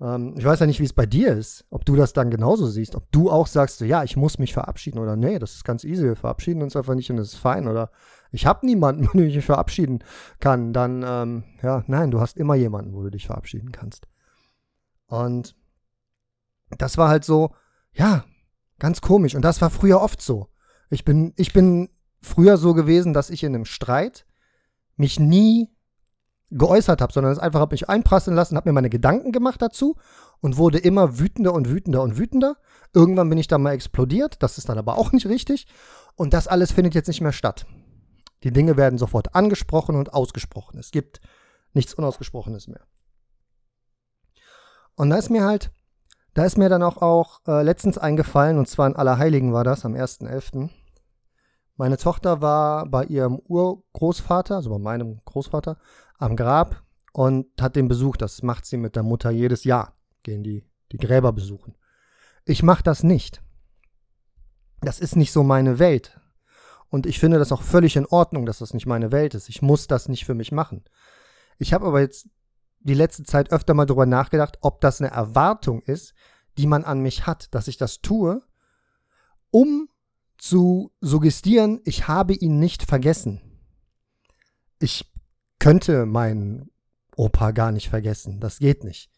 Ähm, 0.00 0.34
ich 0.36 0.44
weiß 0.44 0.60
ja 0.60 0.66
nicht, 0.66 0.80
wie 0.80 0.84
es 0.84 0.92
bei 0.92 1.06
dir 1.06 1.32
ist, 1.32 1.66
ob 1.70 1.84
du 1.84 1.94
das 1.94 2.12
dann 2.12 2.30
genauso 2.30 2.66
siehst, 2.66 2.94
ob 2.94 3.10
du 3.12 3.30
auch 3.30 3.46
sagst, 3.46 3.80
ja, 3.80 4.02
ich 4.02 4.16
muss 4.16 4.38
mich 4.38 4.52
verabschieden 4.52 4.98
oder 4.98 5.16
nee, 5.16 5.38
das 5.38 5.54
ist 5.54 5.64
ganz 5.64 5.84
easy, 5.84 6.04
wir 6.04 6.16
verabschieden 6.16 6.62
uns 6.62 6.74
einfach 6.74 6.94
nicht 6.94 7.10
und 7.10 7.18
das 7.18 7.34
ist 7.34 7.38
fein 7.38 7.68
oder 7.68 7.90
ich 8.32 8.46
habe 8.46 8.66
niemanden, 8.66 9.02
mit 9.12 9.14
dem 9.14 9.26
ich 9.26 9.36
mich 9.36 9.44
verabschieden 9.44 10.02
kann, 10.38 10.72
dann, 10.72 11.04
ähm, 11.06 11.44
ja, 11.62 11.84
nein, 11.86 12.10
du 12.10 12.20
hast 12.20 12.36
immer 12.36 12.54
jemanden, 12.54 12.94
wo 12.94 13.02
du 13.02 13.10
dich 13.10 13.26
verabschieden 13.26 13.72
kannst. 13.72 14.06
Und 15.06 15.54
das 16.78 16.96
war 16.96 17.08
halt 17.08 17.24
so, 17.24 17.54
ja, 17.92 18.24
ganz 18.78 19.00
komisch 19.00 19.34
und 19.34 19.42
das 19.42 19.60
war 19.60 19.70
früher 19.70 20.00
oft 20.00 20.22
so. 20.22 20.48
Ich 20.88 21.04
bin, 21.04 21.34
ich 21.36 21.52
bin 21.52 21.90
früher 22.22 22.56
so 22.56 22.74
gewesen, 22.74 23.12
dass 23.12 23.30
ich 23.30 23.42
in 23.42 23.54
einem 23.54 23.64
Streit 23.64 24.24
mich 25.00 25.18
nie 25.18 25.68
geäußert 26.50 27.00
habe, 27.00 27.12
sondern 27.12 27.32
es 27.32 27.38
einfach 27.38 27.60
habe 27.60 27.74
mich 27.74 27.88
einprasseln 27.88 28.36
lassen, 28.36 28.56
habe 28.56 28.68
mir 28.68 28.74
meine 28.74 28.90
Gedanken 28.90 29.32
gemacht 29.32 29.62
dazu 29.62 29.96
und 30.40 30.56
wurde 30.56 30.78
immer 30.78 31.18
wütender 31.18 31.54
und 31.54 31.68
wütender 31.68 32.02
und 32.02 32.18
wütender. 32.18 32.56
Irgendwann 32.92 33.28
bin 33.28 33.38
ich 33.38 33.48
dann 33.48 33.62
mal 33.62 33.72
explodiert, 33.72 34.42
das 34.42 34.58
ist 34.58 34.68
dann 34.68 34.78
aber 34.78 34.98
auch 34.98 35.12
nicht 35.12 35.26
richtig 35.26 35.66
und 36.16 36.34
das 36.34 36.48
alles 36.48 36.72
findet 36.72 36.94
jetzt 36.94 37.08
nicht 37.08 37.20
mehr 37.20 37.32
statt. 37.32 37.66
Die 38.42 38.52
Dinge 38.52 38.76
werden 38.76 38.98
sofort 38.98 39.34
angesprochen 39.34 39.96
und 39.96 40.12
ausgesprochen. 40.12 40.78
Es 40.78 40.90
gibt 40.90 41.20
nichts 41.72 41.94
Unausgesprochenes 41.94 42.68
mehr. 42.68 42.82
Und 44.96 45.10
da 45.10 45.16
ist 45.16 45.30
mir 45.30 45.44
halt, 45.44 45.70
da 46.34 46.44
ist 46.44 46.58
mir 46.58 46.68
dann 46.68 46.82
auch, 46.82 46.98
auch 46.98 47.40
äh, 47.46 47.62
letztens 47.62 47.96
eingefallen, 47.96 48.58
und 48.58 48.68
zwar 48.68 48.86
in 48.86 48.96
Allerheiligen 48.96 49.52
war 49.52 49.64
das, 49.64 49.84
am 49.84 49.94
1.11., 49.94 50.70
meine 51.80 51.96
Tochter 51.96 52.42
war 52.42 52.84
bei 52.84 53.06
ihrem 53.06 53.38
Urgroßvater, 53.38 54.56
also 54.56 54.68
bei 54.68 54.78
meinem 54.78 55.22
Großvater, 55.24 55.78
am 56.18 56.36
Grab 56.36 56.82
und 57.14 57.46
hat 57.58 57.74
den 57.74 57.88
besucht. 57.88 58.20
Das 58.20 58.42
macht 58.42 58.66
sie 58.66 58.76
mit 58.76 58.96
der 58.96 59.02
Mutter 59.02 59.30
jedes 59.30 59.64
Jahr, 59.64 59.96
gehen 60.22 60.44
die 60.44 60.62
die 60.92 60.98
Gräber 60.98 61.32
besuchen. 61.32 61.74
Ich 62.44 62.62
mache 62.62 62.82
das 62.82 63.02
nicht. 63.02 63.42
Das 64.82 65.00
ist 65.00 65.16
nicht 65.16 65.32
so 65.32 65.42
meine 65.42 65.78
Welt. 65.78 66.20
Und 66.90 67.06
ich 67.06 67.18
finde 67.18 67.38
das 67.38 67.50
auch 67.50 67.62
völlig 67.62 67.96
in 67.96 68.04
Ordnung, 68.04 68.44
dass 68.44 68.58
das 68.58 68.74
nicht 68.74 68.84
meine 68.84 69.10
Welt 69.10 69.34
ist. 69.34 69.48
Ich 69.48 69.62
muss 69.62 69.86
das 69.86 70.06
nicht 70.06 70.26
für 70.26 70.34
mich 70.34 70.52
machen. 70.52 70.84
Ich 71.56 71.72
habe 71.72 71.86
aber 71.86 72.00
jetzt 72.00 72.28
die 72.80 72.92
letzte 72.92 73.22
Zeit 73.22 73.52
öfter 73.52 73.72
mal 73.72 73.86
darüber 73.86 74.04
nachgedacht, 74.04 74.58
ob 74.60 74.82
das 74.82 75.00
eine 75.00 75.12
Erwartung 75.12 75.80
ist, 75.80 76.12
die 76.58 76.66
man 76.66 76.84
an 76.84 77.00
mich 77.00 77.26
hat, 77.26 77.54
dass 77.54 77.68
ich 77.68 77.78
das 77.78 78.02
tue, 78.02 78.42
um 79.50 79.88
zu 80.40 80.90
suggestieren, 81.00 81.80
ich 81.84 82.08
habe 82.08 82.32
ihn 82.32 82.58
nicht 82.58 82.84
vergessen. 82.84 83.40
Ich 84.78 85.12
könnte 85.58 86.06
meinen 86.06 86.70
Opa 87.14 87.50
gar 87.50 87.70
nicht 87.70 87.90
vergessen. 87.90 88.40
Das 88.40 88.58
geht 88.58 88.82
nicht. 88.82 89.10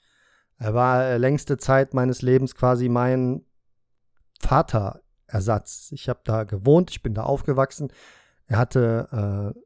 Er 0.59 0.75
war 0.75 1.05
äh, 1.05 1.19
längste 1.19 1.57
Zeit 1.57 1.95
meines 1.95 2.23
Lebens 2.23 2.55
quasi 2.57 2.89
mein 2.89 3.45
Vaterersatz. 4.41 5.91
Ich 5.93 6.09
habe 6.09 6.21
da 6.25 6.43
gewohnt, 6.43 6.91
ich 6.91 7.03
bin 7.03 7.15
da 7.15 7.23
aufgewachsen. 7.23 7.93
Er 8.47 8.59
hatte 8.59 9.55
äh, 9.57 9.61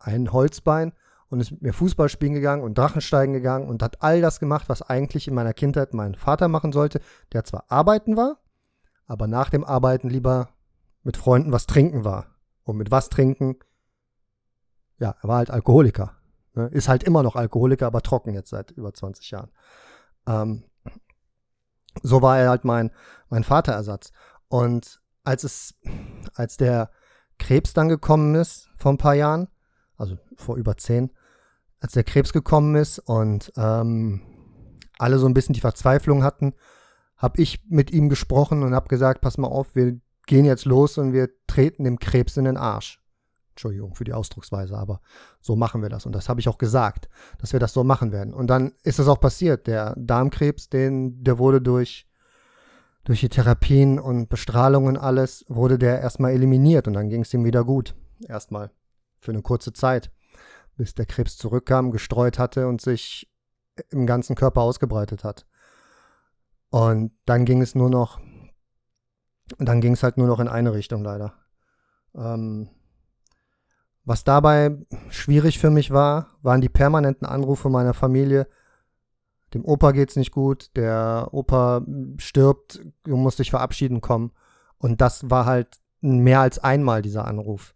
ein 0.00 0.32
Holzbein 0.32 0.92
und 1.28 1.40
ist 1.40 1.52
mit 1.52 1.62
mir 1.62 1.72
Fußball 1.72 2.08
spielen 2.08 2.34
gegangen 2.34 2.62
und 2.62 2.76
Drachensteigen 2.76 3.32
gegangen 3.32 3.68
und 3.68 3.82
hat 3.82 4.02
all 4.02 4.20
das 4.20 4.40
gemacht, 4.40 4.68
was 4.68 4.82
eigentlich 4.82 5.28
in 5.28 5.34
meiner 5.34 5.54
Kindheit 5.54 5.94
mein 5.94 6.16
Vater 6.16 6.48
machen 6.48 6.72
sollte, 6.72 7.00
der 7.32 7.44
zwar 7.44 7.64
arbeiten 7.68 8.16
war, 8.16 8.38
aber 9.06 9.28
nach 9.28 9.50
dem 9.50 9.64
Arbeiten 9.64 10.10
lieber 10.10 10.55
mit 11.06 11.16
Freunden 11.16 11.52
was 11.52 11.66
trinken 11.66 12.04
war. 12.04 12.26
Und 12.64 12.76
mit 12.76 12.90
was 12.90 13.08
trinken? 13.08 13.60
Ja, 14.98 15.14
er 15.22 15.28
war 15.28 15.36
halt 15.36 15.50
Alkoholiker. 15.50 16.16
Ne? 16.54 16.66
Ist 16.66 16.88
halt 16.88 17.04
immer 17.04 17.22
noch 17.22 17.36
Alkoholiker, 17.36 17.86
aber 17.86 18.02
trocken 18.02 18.34
jetzt 18.34 18.50
seit 18.50 18.72
über 18.72 18.92
20 18.92 19.30
Jahren. 19.30 19.52
Ähm, 20.26 20.64
so 22.02 22.22
war 22.22 22.38
er 22.38 22.50
halt 22.50 22.64
mein, 22.64 22.90
mein 23.28 23.44
Vaterersatz. 23.44 24.10
Und 24.48 25.00
als 25.22 25.44
es, 25.44 25.74
als 26.34 26.56
der 26.56 26.90
Krebs 27.38 27.72
dann 27.72 27.88
gekommen 27.88 28.34
ist, 28.34 28.68
vor 28.76 28.92
ein 28.92 28.98
paar 28.98 29.14
Jahren, 29.14 29.46
also 29.96 30.18
vor 30.34 30.56
über 30.56 30.76
zehn, 30.76 31.12
als 31.78 31.92
der 31.92 32.02
Krebs 32.04 32.32
gekommen 32.32 32.74
ist 32.74 32.98
und 32.98 33.52
ähm, 33.56 34.22
alle 34.98 35.20
so 35.20 35.28
ein 35.28 35.34
bisschen 35.34 35.52
die 35.52 35.60
Verzweiflung 35.60 36.24
hatten, 36.24 36.54
habe 37.16 37.40
ich 37.40 37.64
mit 37.68 37.92
ihm 37.92 38.08
gesprochen 38.08 38.64
und 38.64 38.74
habe 38.74 38.88
gesagt, 38.88 39.20
pass 39.20 39.38
mal 39.38 39.46
auf, 39.46 39.76
wir 39.76 40.00
gehen 40.26 40.44
jetzt 40.44 40.64
los 40.64 40.98
und 40.98 41.12
wir 41.12 41.30
treten 41.46 41.84
dem 41.84 41.98
Krebs 41.98 42.36
in 42.36 42.44
den 42.44 42.56
Arsch. 42.56 43.00
Entschuldigung 43.50 43.94
für 43.94 44.04
die 44.04 44.12
Ausdrucksweise, 44.12 44.76
aber 44.76 45.00
so 45.40 45.56
machen 45.56 45.80
wir 45.80 45.88
das. 45.88 46.04
Und 46.04 46.12
das 46.12 46.28
habe 46.28 46.40
ich 46.40 46.48
auch 46.48 46.58
gesagt, 46.58 47.08
dass 47.38 47.54
wir 47.54 47.60
das 47.60 47.72
so 47.72 47.84
machen 47.84 48.12
werden. 48.12 48.34
Und 48.34 48.48
dann 48.48 48.74
ist 48.82 48.98
das 48.98 49.08
auch 49.08 49.18
passiert. 49.18 49.66
Der 49.66 49.94
Darmkrebs, 49.96 50.68
den, 50.68 51.24
der 51.24 51.38
wurde 51.38 51.62
durch, 51.62 52.06
durch 53.04 53.20
die 53.20 53.30
Therapien 53.30 53.98
und 53.98 54.28
Bestrahlungen 54.28 54.98
alles 54.98 55.44
wurde 55.48 55.78
der 55.78 56.00
erstmal 56.00 56.32
eliminiert 56.32 56.86
und 56.86 56.92
dann 56.92 57.08
ging 57.08 57.22
es 57.22 57.32
ihm 57.32 57.46
wieder 57.46 57.64
gut. 57.64 57.94
Erstmal. 58.28 58.70
Für 59.20 59.32
eine 59.32 59.42
kurze 59.42 59.72
Zeit. 59.72 60.10
Bis 60.76 60.94
der 60.94 61.06
Krebs 61.06 61.38
zurückkam, 61.38 61.90
gestreut 61.90 62.38
hatte 62.38 62.68
und 62.68 62.82
sich 62.82 63.26
im 63.88 64.06
ganzen 64.06 64.36
Körper 64.36 64.60
ausgebreitet 64.60 65.24
hat. 65.24 65.46
Und 66.68 67.12
dann 67.24 67.46
ging 67.46 67.62
es 67.62 67.74
nur 67.74 67.88
noch, 67.88 68.20
dann 69.58 69.80
ging 69.80 69.92
es 69.92 70.02
halt 70.02 70.16
nur 70.16 70.26
noch 70.26 70.40
in 70.40 70.48
eine 70.48 70.74
Richtung 70.74 71.02
leider. 71.02 71.34
Ähm, 72.14 72.68
was 74.04 74.24
dabei 74.24 74.76
schwierig 75.08 75.58
für 75.58 75.70
mich 75.70 75.90
war, 75.90 76.38
waren 76.42 76.60
die 76.60 76.68
permanenten 76.68 77.26
Anrufe 77.26 77.68
meiner 77.68 77.94
Familie. 77.94 78.46
Dem 79.52 79.64
Opa 79.64 79.92
geht's 79.92 80.16
nicht 80.16 80.32
gut, 80.32 80.70
der 80.76 81.28
Opa 81.32 81.84
stirbt, 82.18 82.84
du 83.04 83.16
musst 83.16 83.38
dich 83.38 83.50
verabschieden 83.50 84.00
kommen. 84.00 84.32
Und 84.78 85.00
das 85.00 85.30
war 85.30 85.46
halt 85.46 85.78
mehr 86.00 86.40
als 86.40 86.58
einmal 86.58 87.02
dieser 87.02 87.26
Anruf. 87.26 87.74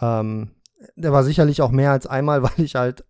Ähm, 0.00 0.50
der 0.96 1.12
war 1.12 1.24
sicherlich 1.24 1.62
auch 1.62 1.70
mehr 1.70 1.92
als 1.92 2.06
einmal, 2.06 2.42
weil 2.42 2.60
ich 2.64 2.74
halt 2.74 3.04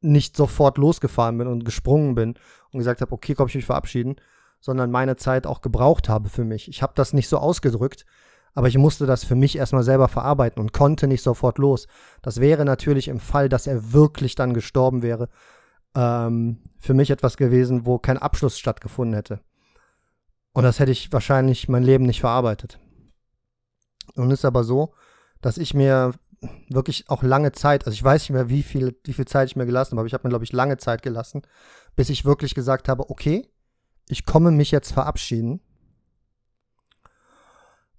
nicht 0.00 0.36
sofort 0.36 0.78
losgefahren 0.78 1.38
bin 1.38 1.48
und 1.48 1.64
gesprungen 1.64 2.14
bin 2.14 2.34
und 2.72 2.78
gesagt 2.78 3.00
habe, 3.00 3.12
okay, 3.12 3.34
komm 3.34 3.48
ich 3.48 3.54
mich 3.54 3.66
verabschieden, 3.66 4.16
sondern 4.60 4.90
meine 4.90 5.16
Zeit 5.16 5.46
auch 5.46 5.60
gebraucht 5.60 6.08
habe 6.08 6.28
für 6.28 6.44
mich. 6.44 6.68
Ich 6.68 6.82
habe 6.82 6.92
das 6.96 7.12
nicht 7.12 7.28
so 7.28 7.38
ausgedrückt, 7.38 8.04
aber 8.54 8.68
ich 8.68 8.78
musste 8.78 9.06
das 9.06 9.24
für 9.24 9.34
mich 9.34 9.56
erstmal 9.56 9.82
selber 9.84 10.08
verarbeiten 10.08 10.60
und 10.60 10.72
konnte 10.72 11.06
nicht 11.06 11.22
sofort 11.22 11.58
los. 11.58 11.86
Das 12.22 12.40
wäre 12.40 12.64
natürlich 12.64 13.08
im 13.08 13.20
Fall, 13.20 13.48
dass 13.48 13.66
er 13.66 13.92
wirklich 13.92 14.34
dann 14.34 14.54
gestorben 14.54 15.02
wäre, 15.02 15.28
ähm, 15.94 16.58
für 16.78 16.94
mich 16.94 17.10
etwas 17.10 17.36
gewesen, 17.36 17.86
wo 17.86 17.98
kein 17.98 18.18
Abschluss 18.18 18.58
stattgefunden 18.58 19.14
hätte. 19.14 19.40
Und 20.52 20.64
das 20.64 20.80
hätte 20.80 20.92
ich 20.92 21.12
wahrscheinlich 21.12 21.68
mein 21.68 21.84
Leben 21.84 22.04
nicht 22.04 22.20
verarbeitet. 22.20 22.80
Nun 24.16 24.30
ist 24.30 24.44
aber 24.44 24.64
so, 24.64 24.92
dass 25.40 25.58
ich 25.58 25.74
mir 25.74 26.14
wirklich 26.68 27.08
auch 27.08 27.22
lange 27.22 27.52
Zeit, 27.52 27.86
also 27.86 27.94
ich 27.94 28.02
weiß 28.02 28.22
nicht 28.22 28.30
mehr, 28.30 28.48
wie 28.48 28.62
viel, 28.62 28.98
wie 29.04 29.12
viel 29.12 29.26
Zeit 29.26 29.48
ich 29.48 29.56
mir 29.56 29.66
gelassen 29.66 29.92
habe, 29.92 30.00
aber 30.00 30.06
ich 30.06 30.14
habe 30.14 30.26
mir, 30.26 30.30
glaube 30.30 30.44
ich, 30.44 30.52
lange 30.52 30.76
Zeit 30.76 31.02
gelassen, 31.02 31.42
bis 31.96 32.10
ich 32.10 32.24
wirklich 32.24 32.54
gesagt 32.54 32.88
habe, 32.88 33.10
okay, 33.10 33.48
ich 34.08 34.24
komme 34.26 34.50
mich 34.50 34.70
jetzt 34.70 34.92
verabschieden. 34.92 35.60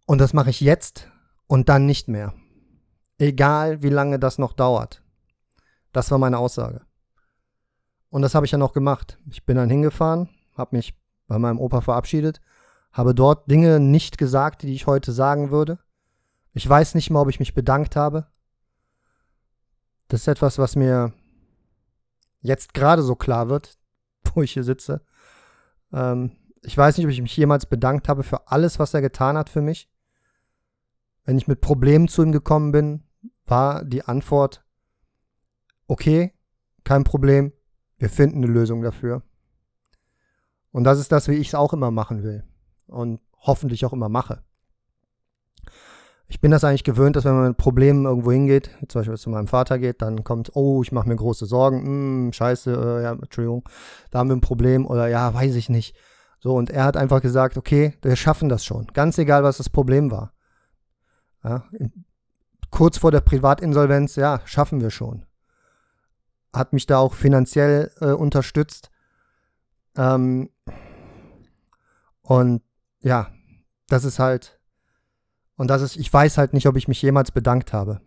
Und 0.06 0.20
das 0.20 0.34
mache 0.34 0.50
ich 0.50 0.60
jetzt 0.60 1.08
und 1.48 1.70
dann 1.70 1.86
nicht 1.86 2.08
mehr. 2.08 2.34
Egal, 3.18 3.84
wie 3.84 3.90
lange 3.90 4.18
das 4.18 4.38
noch 4.38 4.54
dauert. 4.54 5.04
Das 5.92 6.10
war 6.12 6.18
meine 6.18 6.38
Aussage. 6.38 6.82
Und 8.10 8.22
das 8.24 8.34
habe 8.34 8.46
ich 8.46 8.52
dann 8.52 8.62
auch 8.62 8.74
gemacht. 8.74 9.20
Ich 9.30 9.46
bin 9.46 9.58
dann 9.58 9.70
hingefahren, 9.70 10.30
habe 10.56 10.76
mich 10.76 10.98
bei 11.28 11.38
meinem 11.38 11.60
Opa 11.60 11.82
verabschiedet, 11.82 12.42
habe 12.92 13.14
dort 13.14 13.50
Dinge 13.50 13.80
nicht 13.80 14.18
gesagt, 14.18 14.64
die 14.64 14.74
ich 14.74 14.88
heute 14.88 15.12
sagen 15.12 15.52
würde. 15.52 15.80
Ich 16.54 16.68
weiß 16.68 16.96
nicht 16.96 17.12
mal, 17.12 17.22
ob 17.22 17.30
ich 17.30 17.40
mich 17.40 17.54
bedankt 17.54 17.96
habe. 17.96 18.28
Das 20.08 20.22
ist 20.22 20.28
etwas, 20.28 20.58
was 20.58 20.76
mir 20.76 21.14
jetzt 22.42 22.74
gerade 22.74 23.04
so 23.04 23.16
klar 23.16 23.50
wird, 23.50 23.78
wo 24.34 24.42
ich 24.42 24.54
hier 24.54 24.64
sitze. 24.64 25.06
Ähm, 25.94 26.32
ich 26.62 26.78
weiß 26.78 26.98
nicht, 26.98 27.06
ob 27.06 27.12
ich 27.12 27.22
mich 27.22 27.36
jemals 27.38 27.66
bedankt 27.66 28.10
habe 28.10 28.24
für 28.24 28.48
alles, 28.48 28.80
was 28.80 28.94
er 28.94 29.02
getan 29.02 29.38
hat 29.38 29.50
für 29.50 29.62
mich. 29.62 29.90
Wenn 31.24 31.38
ich 31.38 31.48
mit 31.48 31.62
Problemen 31.62 32.08
zu 32.08 32.24
ihm 32.24 32.32
gekommen 32.32 32.72
bin, 32.72 33.04
war 33.46 33.84
die 33.84 34.04
Antwort, 34.04 34.64
okay, 35.88 36.34
kein 36.84 37.04
Problem, 37.04 37.54
wir 37.98 38.10
finden 38.10 38.44
eine 38.44 38.52
Lösung 38.52 38.82
dafür. 38.82 39.24
Und 40.72 40.84
das 40.84 41.00
ist 41.00 41.12
das, 41.12 41.28
wie 41.28 41.36
ich 41.36 41.50
es 41.50 41.56
auch 41.56 41.74
immer 41.74 41.92
machen 41.92 42.24
will. 42.24 42.44
Und 42.88 43.22
hoffentlich 43.42 43.86
auch 43.86 43.94
immer 43.94 44.10
mache 44.10 44.44
ich 46.30 46.40
bin 46.40 46.52
das 46.52 46.64
eigentlich 46.64 46.84
gewöhnt, 46.84 47.16
dass 47.16 47.26
wenn 47.26 47.34
man 47.34 47.48
mit 47.50 47.58
Problemen 47.58 48.06
irgendwo 48.06 48.32
hingeht, 48.32 48.70
zum 48.88 49.00
Beispiel 49.00 49.18
zu 49.18 49.32
meinem 49.32 49.48
Vater 49.48 49.80
geht, 49.80 50.04
dann 50.04 50.24
kommt, 50.24 50.56
oh, 50.56 50.84
ich 50.84 50.92
mache 50.92 51.10
mir 51.10 51.16
große 51.16 51.48
Sorgen, 51.48 51.84
hm, 51.84 52.34
scheiße, 52.34 52.72
äh, 52.72 53.04
ja, 53.04 53.12
Entschuldigung, 53.14 53.68
da 54.12 54.20
haben 54.20 54.30
wir 54.30 54.36
ein 54.36 54.42
Problem 54.42 54.86
oder 54.86 55.08
ja, 55.08 55.34
weiß 55.34 55.56
ich 55.56 55.70
nicht. 55.70 55.98
So, 56.40 56.56
und 56.56 56.70
er 56.70 56.84
hat 56.84 56.98
einfach 56.98 57.22
gesagt, 57.22 57.58
okay, 57.58 57.96
wir 58.04 58.16
schaffen 58.16 58.48
das 58.48 58.64
schon. 58.64 58.88
Ganz 58.94 59.18
egal, 59.18 59.44
was 59.44 59.58
das 59.58 59.70
Problem 59.70 60.12
war. 60.12 60.32
Ja, 61.44 61.64
kurz 62.70 63.00
vor 63.00 63.12
der 63.12 63.22
Privatinsolvenz, 63.22 64.16
ja, 64.16 64.42
schaffen 64.46 64.82
wir 64.82 64.92
schon. 64.92 65.26
Hat 66.54 66.74
mich 66.74 66.86
da 66.86 67.00
auch 67.00 67.16
finanziell 67.16 67.92
äh, 68.02 68.12
unterstützt. 68.12 68.92
Ähm, 69.98 70.52
und 72.22 72.62
ja, 73.02 73.32
das 73.88 74.04
ist 74.04 74.20
halt 74.20 74.59
und 75.60 75.68
das 75.68 75.82
ist, 75.82 75.98
ich 75.98 76.12
weiß 76.12 76.38
halt 76.38 76.54
nicht, 76.54 76.68
ob 76.68 76.78
ich 76.78 76.88
mich 76.88 77.02
jemals 77.02 77.32
bedankt 77.32 77.74
habe. 77.74 78.00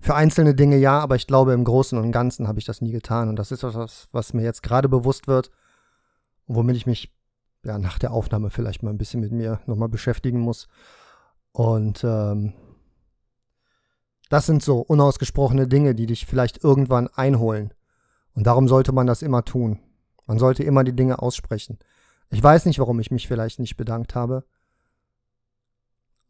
Für 0.00 0.14
einzelne 0.14 0.54
Dinge 0.54 0.76
ja, 0.76 1.00
aber 1.00 1.16
ich 1.16 1.26
glaube, 1.26 1.52
im 1.52 1.64
Großen 1.64 1.98
und 1.98 2.12
Ganzen 2.12 2.46
habe 2.46 2.60
ich 2.60 2.64
das 2.64 2.80
nie 2.80 2.92
getan. 2.92 3.28
Und 3.28 3.34
das 3.34 3.50
ist 3.50 3.64
etwas, 3.64 4.06
was 4.12 4.34
mir 4.34 4.44
jetzt 4.44 4.62
gerade 4.62 4.88
bewusst 4.88 5.26
wird 5.26 5.50
und 6.46 6.54
womit 6.54 6.76
ich 6.76 6.86
mich 6.86 7.12
ja, 7.64 7.76
nach 7.80 7.98
der 7.98 8.12
Aufnahme 8.12 8.50
vielleicht 8.50 8.84
mal 8.84 8.90
ein 8.90 8.98
bisschen 8.98 9.20
mit 9.20 9.32
mir 9.32 9.58
nochmal 9.66 9.88
beschäftigen 9.88 10.38
muss. 10.38 10.68
Und 11.50 12.04
ähm, 12.04 12.52
das 14.28 14.46
sind 14.46 14.62
so 14.62 14.78
unausgesprochene 14.78 15.66
Dinge, 15.66 15.96
die 15.96 16.06
dich 16.06 16.24
vielleicht 16.24 16.62
irgendwann 16.62 17.08
einholen. 17.08 17.74
Und 18.34 18.46
darum 18.46 18.68
sollte 18.68 18.92
man 18.92 19.08
das 19.08 19.22
immer 19.22 19.44
tun. 19.44 19.80
Man 20.26 20.38
sollte 20.38 20.62
immer 20.62 20.84
die 20.84 20.94
Dinge 20.94 21.20
aussprechen. 21.20 21.80
Ich 22.28 22.40
weiß 22.40 22.66
nicht, 22.66 22.78
warum 22.78 23.00
ich 23.00 23.10
mich 23.10 23.26
vielleicht 23.26 23.58
nicht 23.58 23.76
bedankt 23.76 24.14
habe. 24.14 24.44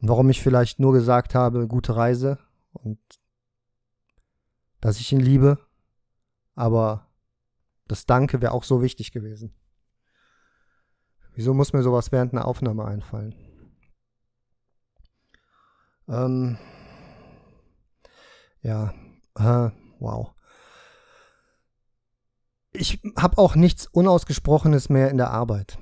Warum 0.00 0.30
ich 0.30 0.42
vielleicht 0.42 0.80
nur 0.80 0.92
gesagt 0.92 1.35
habe, 1.35 1.69
gute 1.69 1.95
Reise 1.95 2.38
und 2.73 2.99
dass 4.80 4.99
ich 4.99 5.12
ihn 5.12 5.21
liebe, 5.21 5.59
aber 6.54 7.07
das 7.87 8.07
Danke 8.07 8.40
wäre 8.40 8.52
auch 8.52 8.64
so 8.64 8.83
wichtig 8.83 9.12
gewesen. 9.12 9.54
Wieso 11.35 11.52
muss 11.54 11.73
mir 11.73 11.83
sowas 11.83 12.12
während 12.12 12.33
einer 12.33 12.47
Aufnahme 12.47 12.85
einfallen? 12.85 13.35
Ähm, 16.09 16.59
ja, 18.62 18.95
äh, 19.37 19.71
wow. 19.99 20.33
Ich 22.73 23.02
habe 23.16 23.38
auch 23.38 23.54
nichts 23.54 23.87
Unausgesprochenes 23.87 24.88
mehr 24.88 25.11
in 25.11 25.19
der 25.19 25.30
Arbeit. 25.30 25.78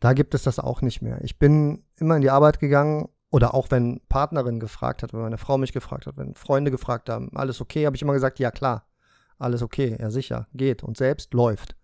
Da 0.00 0.12
gibt 0.12 0.34
es 0.34 0.42
das 0.42 0.58
auch 0.58 0.82
nicht 0.82 1.00
mehr. 1.00 1.22
Ich 1.22 1.38
bin 1.38 1.85
immer 2.00 2.16
in 2.16 2.22
die 2.22 2.30
Arbeit 2.30 2.58
gegangen 2.58 3.08
oder 3.30 3.54
auch 3.54 3.70
wenn 3.70 4.00
Partnerin 4.08 4.60
gefragt 4.60 5.02
hat, 5.02 5.12
wenn 5.12 5.20
meine 5.20 5.38
Frau 5.38 5.58
mich 5.58 5.72
gefragt 5.72 6.06
hat, 6.06 6.16
wenn 6.16 6.34
Freunde 6.34 6.70
gefragt 6.70 7.08
haben, 7.08 7.30
alles 7.34 7.60
okay, 7.60 7.86
habe 7.86 7.96
ich 7.96 8.02
immer 8.02 8.12
gesagt, 8.12 8.38
ja 8.38 8.50
klar, 8.50 8.86
alles 9.38 9.62
okay, 9.62 9.96
ja 9.98 10.10
sicher, 10.10 10.46
geht 10.54 10.82
und 10.82 10.96
selbst 10.96 11.34
läuft. 11.34 11.76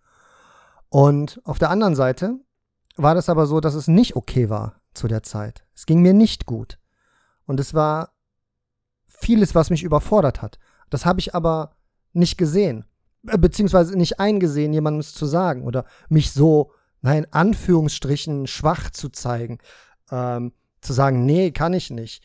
Und 0.89 1.41
auf 1.43 1.59
der 1.59 1.69
anderen 1.69 1.95
Seite 1.95 2.39
war 2.95 3.15
das 3.15 3.29
aber 3.29 3.45
so, 3.45 3.59
dass 3.59 3.73
es 3.73 3.87
nicht 3.87 4.15
okay 4.15 4.49
war 4.49 4.81
zu 4.93 5.07
der 5.07 5.23
Zeit. 5.23 5.65
Es 5.75 5.85
ging 5.85 6.01
mir 6.01 6.13
nicht 6.13 6.45
gut. 6.45 6.77
Und 7.45 7.59
es 7.59 7.73
war 7.73 8.13
vieles, 9.07 9.55
was 9.55 9.69
mich 9.69 9.83
überfordert 9.83 10.41
hat. 10.41 10.59
Das 10.89 11.05
habe 11.05 11.19
ich 11.19 11.33
aber 11.33 11.75
nicht 12.13 12.37
gesehen, 12.37 12.85
äh, 13.27 13.37
beziehungsweise 13.37 13.97
nicht 13.97 14.19
eingesehen, 14.19 14.73
jemandem 14.73 14.99
es 14.99 15.13
zu 15.13 15.25
sagen 15.25 15.63
oder 15.63 15.85
mich 16.09 16.31
so 16.31 16.71
nein, 17.03 17.25
in 17.25 17.33
Anführungsstrichen 17.33 18.47
schwach 18.47 18.89
zu 18.89 19.09
zeigen, 19.09 19.59
ähm, 20.11 20.53
zu 20.81 20.93
sagen, 20.93 21.25
nee, 21.25 21.51
kann 21.51 21.73
ich 21.73 21.89
nicht, 21.89 22.23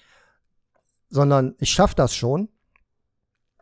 sondern 1.09 1.55
ich 1.59 1.71
schaffe 1.71 1.95
das 1.95 2.15
schon. 2.15 2.49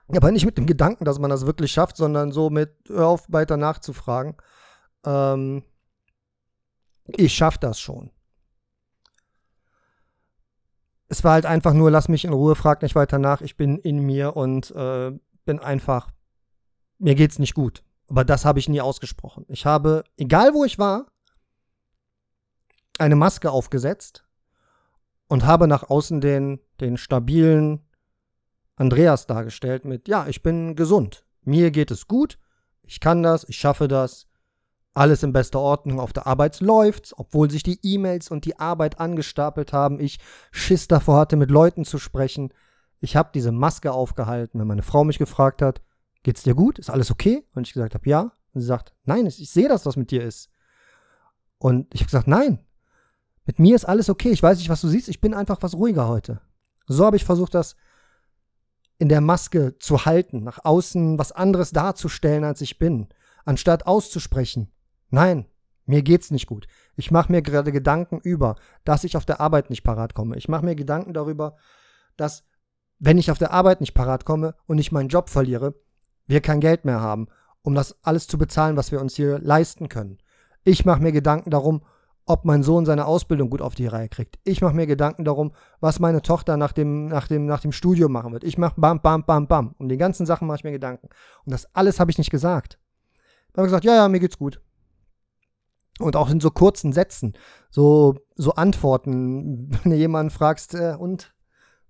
Aber 0.09 0.31
nicht 0.31 0.47
mit 0.47 0.57
dem 0.57 0.67
Gedanken, 0.67 1.05
dass 1.05 1.19
man 1.19 1.31
das 1.31 1.47
wirklich 1.47 1.73
schafft, 1.73 1.97
sondern 1.97 2.31
so 2.31 2.49
mit, 2.49 2.71
hör 2.87 3.09
auf, 3.09 3.27
weiter 3.29 3.57
nachzufragen. 3.57 4.37
Ähm, 5.05 5.65
ich 7.09 7.35
schaffe 7.35 7.59
das 7.61 7.81
schon. 7.81 8.11
Es 11.09 11.23
war 11.25 11.33
halt 11.33 11.47
einfach 11.47 11.73
nur, 11.73 11.91
lass 11.91 12.09
mich 12.09 12.25
in 12.25 12.33
Ruhe, 12.33 12.55
frag 12.55 12.83
nicht 12.83 12.95
weiter 12.95 13.19
nach, 13.19 13.41
ich 13.41 13.57
bin 13.57 13.79
in 13.79 14.01
mir 14.01 14.37
und 14.37 14.71
äh, 14.73 15.13
bin 15.45 15.59
einfach, 15.61 16.11
mir 16.99 17.15
geht's 17.15 17.39
nicht 17.39 17.55
gut. 17.55 17.83
Aber 18.09 18.25
das 18.25 18.45
habe 18.45 18.59
ich 18.59 18.69
nie 18.69 18.81
ausgesprochen. 18.81 19.45
Ich 19.49 19.67
habe, 19.67 20.05
egal 20.17 20.55
wo 20.55 20.65
ich 20.65 20.79
war, 20.79 21.07
eine 22.99 23.17
Maske 23.17 23.51
aufgesetzt 23.51 24.25
und 25.29 25.45
habe 25.45 25.69
nach 25.69 25.91
außen 25.91 26.21
den, 26.21 26.61
den 26.81 26.97
stabilen 26.97 27.81
Andreas 28.77 29.27
dargestellt 29.27 29.85
mit, 29.85 30.09
ja, 30.09 30.27
ich 30.29 30.43
bin 30.43 30.77
gesund. 30.77 31.25
Mir 31.43 31.71
geht 31.71 31.91
es 31.91 32.07
gut. 32.07 32.39
Ich 32.83 33.01
kann 33.01 33.23
das. 33.23 33.49
Ich 33.49 33.57
schaffe 33.57 33.89
das. 33.89 34.27
Alles 34.95 35.23
in 35.23 35.33
bester 35.33 35.61
Ordnung. 35.61 36.01
Auf 36.01 36.13
der 36.13 36.27
Arbeit 36.27 36.61
läuft's, 36.61 37.15
obwohl 37.17 37.51
sich 37.51 37.63
die 37.63 37.79
E-Mails 37.83 38.31
und 38.31 38.45
die 38.45 38.59
Arbeit 38.59 39.01
angestapelt 39.01 39.73
haben. 39.73 40.01
Ich 40.01 40.19
Schiss 40.51 40.89
davor 40.89 41.19
hatte, 41.19 41.37
mit 41.37 41.51
Leuten 41.51 41.85
zu 41.85 41.99
sprechen. 41.99 42.53
Ich 43.01 43.17
habe 43.17 43.31
diese 43.35 43.53
Maske 43.53 43.93
aufgehalten, 43.93 44.59
wenn 44.59 44.67
meine 44.67 44.83
Frau 44.83 45.05
mich 45.05 45.19
gefragt 45.19 45.63
hat, 45.63 45.83
geht's 46.23 46.43
dir 46.43 46.55
gut? 46.55 46.79
Ist 46.79 46.91
alles 46.91 47.11
okay? 47.11 47.45
Und 47.55 47.67
ich 47.67 47.75
gesagt 47.75 47.95
habe, 47.95 48.09
ja. 48.09 48.33
Und 48.53 48.61
sie 48.61 48.67
sagt, 48.67 48.95
nein, 49.05 49.27
ich 49.27 49.51
sehe, 49.51 49.69
das 49.69 49.97
mit 49.97 50.11
dir 50.11 50.25
ist. 50.25 50.51
Und 51.59 51.93
ich 51.95 52.01
habe 52.01 52.07
gesagt, 52.07 52.29
nein, 52.29 52.66
mit 53.47 53.59
mir 53.59 53.77
ist 53.77 53.85
alles 53.85 54.11
okay. 54.11 54.31
Ich 54.31 54.43
weiß 54.43 54.59
nicht, 54.59 54.69
was 54.69 54.81
du 54.81 54.89
siehst. 54.89 55.09
Ich 55.09 55.21
bin 55.21 55.33
einfach 55.33 55.59
was 55.63 55.75
ruhiger 55.75 56.09
heute. 56.09 56.41
So 56.87 57.05
habe 57.05 57.17
ich 57.17 57.25
versucht, 57.25 57.55
das 57.55 57.77
in 58.99 59.09
der 59.09 59.21
Maske 59.21 59.79
zu 59.79 60.05
halten, 60.05 60.43
nach 60.43 60.65
außen 60.65 61.19
was 61.19 61.33
anderes 61.33 61.71
darzustellen, 61.71 62.45
als 62.45 62.61
ich 62.61 62.79
bin, 62.79 63.09
anstatt 63.45 63.87
auszusprechen. 63.87 64.73
Nein, 65.11 65.47
mir 65.85 66.03
geht's 66.03 66.31
nicht 66.31 66.47
gut. 66.47 66.67
Ich 66.97 67.11
mache 67.11 67.31
mir 67.31 67.43
gerade 67.43 67.73
Gedanken 67.73 68.19
über, 68.19 68.57
dass 68.85 69.05
ich 69.05 69.17
auf 69.17 69.25
der 69.25 69.41
Arbeit 69.41 69.71
nicht 69.71 69.83
parat 69.83 70.15
komme. 70.15 70.37
Ich 70.37 70.49
mache 70.49 70.65
mir 70.65 70.75
Gedanken 70.75 71.13
darüber, 71.13 71.57
dass 72.17 72.45
wenn 72.99 73.19
ich 73.19 73.31
auf 73.31 73.39
der 73.39 73.53
Arbeit 73.53 73.81
nicht 73.81 73.95
parat 73.95 74.25
komme 74.25 74.55
und 74.67 74.79
ich 74.79 74.93
meinen 74.93 75.09
Job 75.11 75.29
verliere, 75.29 75.75
wir 76.27 76.41
kein 76.41 76.61
Geld 76.61 76.85
mehr 76.85 77.01
haben, 77.01 77.29
um 77.63 77.75
das 77.75 78.03
alles 78.03 78.27
zu 78.27 78.39
bezahlen, 78.39 78.77
was 78.77 78.91
wir 78.91 79.01
uns 79.01 79.15
hier 79.15 79.39
leisten 79.39 79.89
können. 79.89 80.19
Ich 80.65 80.85
mache 80.85 81.03
mir 81.03 81.13
Gedanken 81.13 81.51
darum, 81.51 81.83
ob 82.27 82.45
mein 82.45 82.65
Sohn 82.65 82.85
seine 82.85 83.07
Ausbildung 83.07 83.51
gut 83.51 83.63
auf 83.63 83.77
die 83.77 83.87
Reihe 83.87 84.09
kriegt. 84.09 84.39
Ich 84.43 84.61
mache 84.61 84.75
mir 84.75 84.87
Gedanken 84.87 85.25
darum, 85.25 85.53
was 85.81 86.01
meine 86.01 86.23
Tochter 86.23 86.57
nach 86.57 86.73
dem, 86.73 87.07
nach 87.07 87.29
dem, 87.29 87.47
nach 87.47 87.61
dem 87.61 87.71
Studium 87.71 88.11
machen 88.11 88.33
wird. 88.33 88.43
Ich 88.43 88.59
mache 88.59 88.81
bam, 88.81 89.01
bam, 89.01 89.25
bam, 89.25 89.47
bam. 89.47 89.75
Um 89.79 89.89
die 89.89 89.97
ganzen 89.97 90.27
Sachen 90.27 90.49
mache 90.49 90.57
ich 90.57 90.65
mir 90.65 90.73
Gedanken. 90.73 91.09
Und 91.45 91.53
das 91.53 91.73
alles 91.75 92.01
habe 92.01 92.11
ich 92.11 92.19
nicht 92.19 92.31
gesagt. 92.31 92.81
Ich 93.51 93.57
habe 93.57 93.69
gesagt, 93.69 93.85
ja, 93.85 93.95
ja, 93.95 94.09
mir 94.09 94.19
geht's 94.19 94.39
gut. 94.39 94.61
Und 96.01 96.17
auch 96.17 96.29
in 96.29 96.41
so 96.41 96.51
kurzen 96.51 96.93
Sätzen, 96.93 97.35
so, 97.71 98.17
so 98.35 98.53
Antworten, 98.53 99.71
wenn 99.83 99.93
du 99.93 99.97
jemanden 99.97 100.31
fragst, 100.31 100.75
äh, 100.75 100.97
und 100.99 101.33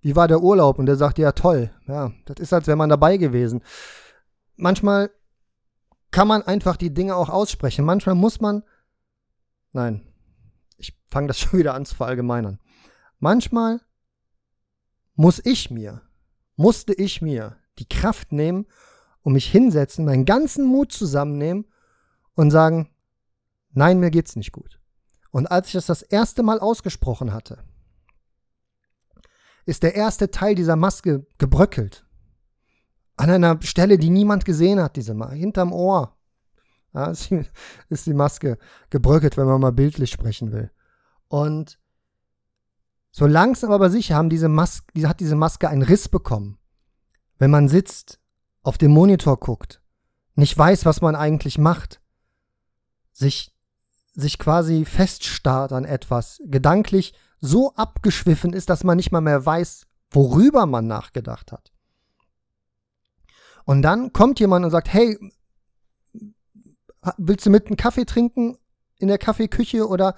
wie 0.01 0.15
war 0.15 0.27
der 0.27 0.41
Urlaub? 0.41 0.77
Und 0.77 0.85
der 0.85 0.95
sagt, 0.97 1.17
ja, 1.17 1.31
toll. 1.31 1.71
Ja, 1.87 2.11
das 2.25 2.37
ist, 2.39 2.53
als 2.53 2.67
wäre 2.67 2.77
man 2.77 2.89
dabei 2.89 3.17
gewesen. 3.17 3.63
Manchmal 4.55 5.09
kann 6.11 6.27
man 6.27 6.43
einfach 6.43 6.77
die 6.77 6.93
Dinge 6.93 7.15
auch 7.15 7.29
aussprechen. 7.29 7.83
Manchmal 7.83 8.15
muss 8.15 8.39
man, 8.39 8.63
nein, 9.73 10.06
ich 10.77 10.97
fange 11.07 11.27
das 11.27 11.39
schon 11.39 11.59
wieder 11.59 11.73
an 11.73 11.85
zu 11.85 11.95
verallgemeinern. 11.95 12.59
Manchmal 13.19 13.81
muss 15.15 15.41
ich 15.43 15.71
mir, 15.71 16.01
musste 16.55 16.93
ich 16.93 17.21
mir 17.21 17.57
die 17.79 17.87
Kraft 17.87 18.31
nehmen 18.31 18.67
und 19.21 19.33
mich 19.33 19.51
hinsetzen, 19.51 20.05
meinen 20.05 20.25
ganzen 20.25 20.65
Mut 20.65 20.91
zusammennehmen 20.91 21.65
und 22.35 22.51
sagen, 22.51 22.89
nein, 23.71 23.99
mir 23.99 24.11
geht's 24.11 24.35
nicht 24.35 24.51
gut. 24.51 24.79
Und 25.31 25.47
als 25.47 25.67
ich 25.67 25.73
das 25.73 25.87
das 25.87 26.01
erste 26.01 26.43
Mal 26.43 26.59
ausgesprochen 26.59 27.33
hatte, 27.33 27.63
ist 29.65 29.83
der 29.83 29.95
erste 29.95 30.31
Teil 30.31 30.55
dieser 30.55 30.75
Maske 30.75 31.27
gebröckelt. 31.37 32.05
An 33.17 33.29
einer 33.29 33.61
Stelle, 33.61 33.97
die 33.97 34.09
niemand 34.09 34.45
gesehen 34.45 34.79
hat, 34.81 34.95
diese 34.95 35.13
Mal, 35.13 35.35
hinterm 35.35 35.73
Ohr. 35.73 36.16
Ja, 36.93 37.11
ist 37.89 38.05
die 38.05 38.13
Maske 38.13 38.57
gebröckelt, 38.89 39.37
wenn 39.37 39.45
man 39.45 39.61
mal 39.61 39.71
bildlich 39.71 40.11
sprechen 40.11 40.51
will. 40.51 40.71
Und 41.27 41.79
so 43.11 43.25
langsam 43.25 43.71
aber 43.71 43.89
sicher 43.89 44.15
haben 44.15 44.29
diese 44.29 44.49
Maske, 44.49 45.07
hat 45.07 45.19
diese 45.19 45.35
Maske 45.35 45.69
einen 45.69 45.81
Riss 45.81 46.09
bekommen. 46.09 46.59
Wenn 47.37 47.51
man 47.51 47.67
sitzt, 47.67 48.19
auf 48.63 48.77
dem 48.77 48.91
Monitor 48.91 49.39
guckt, 49.39 49.81
nicht 50.35 50.57
weiß, 50.57 50.85
was 50.85 51.01
man 51.01 51.15
eigentlich 51.15 51.57
macht, 51.57 52.01
sich, 53.11 53.55
sich 54.13 54.37
quasi 54.37 54.85
feststarrt 54.85 55.71
an 55.71 55.85
etwas, 55.85 56.41
gedanklich 56.45 57.13
so 57.39 57.73
abgeschwiffen 57.75 58.53
ist, 58.53 58.69
dass 58.69 58.83
man 58.83 58.97
nicht 58.97 59.11
mal 59.11 59.21
mehr 59.21 59.45
weiß, 59.45 59.87
worüber 60.11 60.65
man 60.65 60.87
nachgedacht 60.87 61.51
hat. 61.51 61.71
Und 63.65 63.81
dann 63.81 64.13
kommt 64.13 64.39
jemand 64.39 64.63
und 64.63 64.71
sagt, 64.71 64.93
hey, 64.93 65.17
willst 67.17 67.45
du 67.45 67.49
mit 67.49 67.67
einem 67.67 67.77
Kaffee 67.77 68.05
trinken 68.05 68.57
in 68.99 69.07
der 69.07 69.17
Kaffeeküche 69.17 69.87
oder 69.87 70.15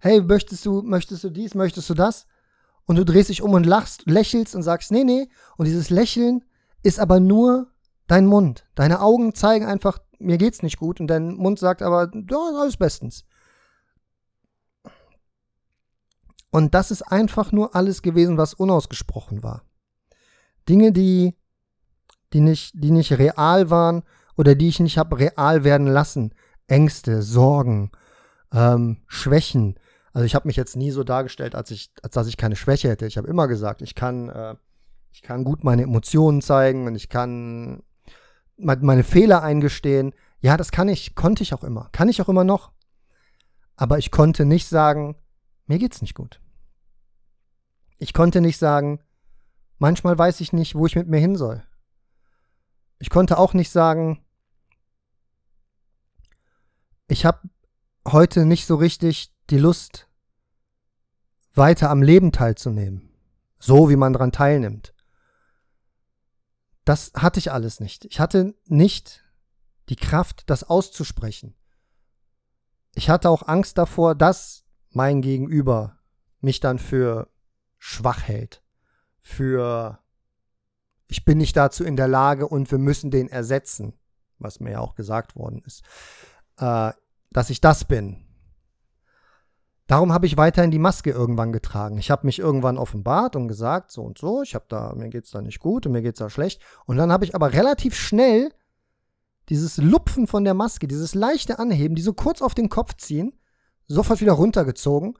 hey, 0.00 0.20
möchtest 0.20 0.64
du, 0.66 0.82
möchtest 0.82 1.24
du 1.24 1.30
dies, 1.30 1.54
möchtest 1.54 1.88
du 1.90 1.94
das? 1.94 2.26
Und 2.84 2.96
du 2.96 3.04
drehst 3.04 3.28
dich 3.28 3.42
um 3.42 3.52
und 3.52 3.66
lachst, 3.66 4.04
lächelst 4.06 4.54
und 4.54 4.62
sagst, 4.62 4.90
nee, 4.90 5.04
nee. 5.04 5.28
Und 5.56 5.66
dieses 5.66 5.90
Lächeln 5.90 6.44
ist 6.82 7.00
aber 7.00 7.20
nur 7.20 7.70
dein 8.06 8.26
Mund. 8.26 8.66
Deine 8.74 9.00
Augen 9.00 9.34
zeigen 9.34 9.66
einfach, 9.66 9.98
mir 10.18 10.38
geht's 10.38 10.62
nicht 10.62 10.78
gut. 10.78 11.00
Und 11.00 11.08
dein 11.08 11.34
Mund 11.34 11.58
sagt 11.58 11.82
aber, 11.82 12.10
ja, 12.14 12.38
alles 12.58 12.76
bestens. 12.76 13.24
Und 16.50 16.74
das 16.74 16.90
ist 16.90 17.02
einfach 17.02 17.52
nur 17.52 17.74
alles 17.74 18.00
gewesen, 18.00 18.38
was 18.38 18.54
unausgesprochen 18.54 19.42
war. 19.42 19.64
Dinge, 20.68 20.92
die, 20.92 21.36
die 22.32 22.40
nicht, 22.40 22.72
die 22.74 22.90
nicht 22.90 23.12
real 23.12 23.70
waren 23.70 24.02
oder 24.38 24.54
die 24.54 24.68
ich 24.68 24.80
nicht 24.80 24.96
habe 24.96 25.18
real 25.18 25.64
werden 25.64 25.86
lassen. 25.86 26.32
Ängste, 26.66 27.22
Sorgen, 27.22 27.90
ähm, 28.52 28.98
Schwächen, 29.06 29.78
also 30.12 30.24
ich 30.24 30.34
habe 30.34 30.48
mich 30.48 30.56
jetzt 30.56 30.74
nie 30.74 30.90
so 30.90 31.04
dargestellt, 31.04 31.54
als 31.54 31.70
ich, 31.70 31.92
als 32.02 32.14
dass 32.14 32.26
ich 32.26 32.36
keine 32.36 32.56
Schwäche 32.56 32.88
hätte. 32.88 33.06
Ich 33.06 33.18
habe 33.18 33.28
immer 33.28 33.46
gesagt, 33.46 33.82
ich 33.82 33.94
kann, 33.94 34.28
äh, 34.28 34.56
ich 35.12 35.22
kann 35.22 35.44
gut 35.44 35.62
meine 35.62 35.82
Emotionen 35.82 36.42
zeigen 36.42 36.86
und 36.86 36.94
ich 36.96 37.08
kann 37.08 37.82
meine 38.56 39.04
Fehler 39.04 39.42
eingestehen. 39.42 40.12
Ja, 40.40 40.56
das 40.56 40.72
kann 40.72 40.88
ich, 40.88 41.14
konnte 41.14 41.42
ich 41.42 41.54
auch 41.54 41.62
immer, 41.62 41.88
kann 41.92 42.08
ich 42.08 42.20
auch 42.20 42.28
immer 42.28 42.44
noch. 42.44 42.72
Aber 43.76 43.98
ich 43.98 44.10
konnte 44.10 44.44
nicht 44.44 44.66
sagen, 44.66 45.14
mir 45.66 45.78
geht's 45.78 46.02
nicht 46.02 46.14
gut. 46.14 46.40
Ich 47.98 48.12
konnte 48.12 48.40
nicht 48.40 48.58
sagen, 48.58 49.00
manchmal 49.78 50.18
weiß 50.18 50.40
ich 50.40 50.52
nicht, 50.52 50.74
wo 50.74 50.86
ich 50.86 50.96
mit 50.96 51.06
mir 51.06 51.20
hin 51.20 51.36
soll. 51.36 51.62
Ich 52.98 53.10
konnte 53.10 53.38
auch 53.38 53.54
nicht 53.54 53.70
sagen, 53.70 54.24
ich 57.08 57.24
habe 57.24 57.48
heute 58.06 58.44
nicht 58.44 58.66
so 58.66 58.76
richtig 58.76 59.32
die 59.50 59.58
Lust, 59.58 60.08
weiter 61.54 61.90
am 61.90 62.02
Leben 62.02 62.30
teilzunehmen, 62.30 63.10
so 63.58 63.90
wie 63.90 63.96
man 63.96 64.12
daran 64.12 64.30
teilnimmt. 64.30 64.94
Das 66.84 67.12
hatte 67.14 67.40
ich 67.40 67.50
alles 67.50 67.80
nicht. 67.80 68.04
Ich 68.04 68.20
hatte 68.20 68.54
nicht 68.66 69.24
die 69.88 69.96
Kraft, 69.96 70.48
das 70.48 70.64
auszusprechen. 70.64 71.54
Ich 72.94 73.10
hatte 73.10 73.30
auch 73.30 73.46
Angst 73.46 73.78
davor, 73.78 74.14
dass 74.14 74.64
mein 74.90 75.20
Gegenüber 75.20 75.98
mich 76.40 76.60
dann 76.60 76.78
für 76.78 77.28
schwach 77.78 78.22
hält, 78.22 78.62
für 79.20 79.98
ich 81.08 81.24
bin 81.24 81.38
nicht 81.38 81.56
dazu 81.56 81.84
in 81.84 81.96
der 81.96 82.08
Lage 82.08 82.46
und 82.46 82.70
wir 82.70 82.78
müssen 82.78 83.10
den 83.10 83.28
ersetzen, 83.28 83.94
was 84.38 84.60
mir 84.60 84.72
ja 84.72 84.80
auch 84.80 84.94
gesagt 84.94 85.36
worden 85.36 85.62
ist, 85.64 85.82
äh, 86.58 86.92
dass 87.30 87.50
ich 87.50 87.60
das 87.60 87.84
bin, 87.84 88.28
Darum 89.88 90.12
habe 90.12 90.26
ich 90.26 90.36
weiterhin 90.36 90.70
die 90.70 90.78
Maske 90.78 91.10
irgendwann 91.10 91.50
getragen. 91.50 91.96
Ich 91.96 92.10
habe 92.10 92.26
mich 92.26 92.38
irgendwann 92.38 92.76
offenbart 92.76 93.36
und 93.36 93.48
gesagt, 93.48 93.90
so 93.90 94.02
und 94.02 94.18
so, 94.18 94.42
ich 94.42 94.54
habe 94.54 94.66
da, 94.68 94.92
mir 94.94 95.08
geht's 95.08 95.30
da 95.30 95.40
nicht 95.40 95.60
gut 95.60 95.86
und 95.86 95.92
mir 95.92 96.02
geht's 96.02 96.18
da 96.18 96.28
schlecht. 96.28 96.60
Und 96.84 96.98
dann 96.98 97.10
habe 97.10 97.24
ich 97.24 97.34
aber 97.34 97.54
relativ 97.54 97.96
schnell 97.96 98.52
dieses 99.48 99.78
Lupfen 99.78 100.26
von 100.26 100.44
der 100.44 100.52
Maske, 100.52 100.88
dieses 100.88 101.14
leichte 101.14 101.58
Anheben, 101.58 101.94
die 101.94 102.02
so 102.02 102.12
kurz 102.12 102.42
auf 102.42 102.54
den 102.54 102.68
Kopf 102.68 102.96
ziehen, 102.98 103.32
sofort 103.86 104.20
wieder 104.20 104.34
runtergezogen 104.34 105.14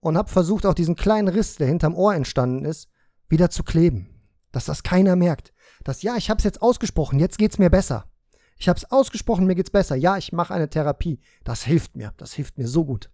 und 0.00 0.16
habe 0.16 0.30
versucht, 0.30 0.64
auch 0.64 0.72
diesen 0.72 0.96
kleinen 0.96 1.28
Riss, 1.28 1.56
der 1.56 1.66
hinterm 1.66 1.94
Ohr 1.94 2.14
entstanden 2.14 2.64
ist, 2.64 2.88
wieder 3.28 3.50
zu 3.50 3.64
kleben. 3.64 4.08
Dass 4.50 4.64
das 4.64 4.82
keiner 4.82 5.14
merkt. 5.14 5.52
Dass, 5.84 6.00
ja, 6.00 6.16
ich 6.16 6.30
habe 6.30 6.38
es 6.38 6.44
jetzt 6.44 6.62
ausgesprochen, 6.62 7.18
jetzt 7.18 7.36
geht's 7.36 7.58
mir 7.58 7.68
besser. 7.68 8.06
Ich 8.56 8.68
habe 8.68 8.78
es 8.78 8.90
ausgesprochen, 8.90 9.46
mir 9.46 9.54
geht's 9.54 9.70
besser. 9.70 9.96
Ja, 9.96 10.16
ich 10.16 10.32
mache 10.32 10.54
eine 10.54 10.70
Therapie. 10.70 11.20
Das 11.44 11.62
hilft 11.62 11.96
mir. 11.96 12.14
Das 12.16 12.32
hilft 12.32 12.58
mir 12.58 12.68
so 12.68 12.84
gut. 12.84 13.10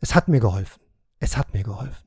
Es 0.00 0.14
hat 0.14 0.28
mir 0.28 0.40
geholfen. 0.40 0.82
Es 1.18 1.36
hat 1.36 1.54
mir 1.54 1.64
geholfen. 1.64 2.06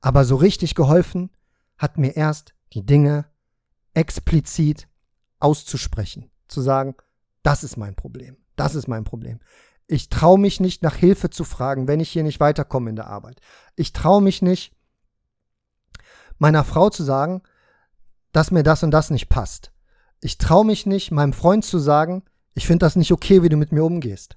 Aber 0.00 0.24
so 0.24 0.36
richtig 0.36 0.74
geholfen 0.74 1.30
hat 1.78 1.98
mir 1.98 2.16
erst 2.16 2.54
die 2.72 2.84
Dinge 2.84 3.26
explizit 3.94 4.88
auszusprechen. 5.38 6.30
Zu 6.48 6.60
sagen, 6.60 6.94
das 7.42 7.64
ist 7.64 7.76
mein 7.76 7.94
Problem. 7.94 8.36
Das 8.56 8.74
ist 8.74 8.88
mein 8.88 9.04
Problem. 9.04 9.40
Ich 9.86 10.08
traue 10.08 10.38
mich 10.38 10.60
nicht, 10.60 10.82
nach 10.82 10.94
Hilfe 10.94 11.30
zu 11.30 11.44
fragen, 11.44 11.88
wenn 11.88 12.00
ich 12.00 12.10
hier 12.10 12.22
nicht 12.22 12.38
weiterkomme 12.38 12.90
in 12.90 12.96
der 12.96 13.06
Arbeit. 13.06 13.40
Ich 13.76 13.92
traue 13.92 14.22
mich 14.22 14.42
nicht, 14.42 14.76
meiner 16.38 16.64
Frau 16.64 16.90
zu 16.90 17.02
sagen, 17.02 17.42
dass 18.32 18.50
mir 18.50 18.62
das 18.62 18.82
und 18.82 18.90
das 18.90 19.10
nicht 19.10 19.28
passt. 19.28 19.72
Ich 20.20 20.38
traue 20.38 20.66
mich 20.66 20.86
nicht, 20.86 21.10
meinem 21.10 21.32
Freund 21.32 21.64
zu 21.64 21.78
sagen, 21.78 22.22
ich 22.54 22.66
finde 22.66 22.84
das 22.84 22.96
nicht 22.96 23.12
okay, 23.12 23.42
wie 23.42 23.48
du 23.48 23.56
mit 23.56 23.72
mir 23.72 23.84
umgehst. 23.84 24.36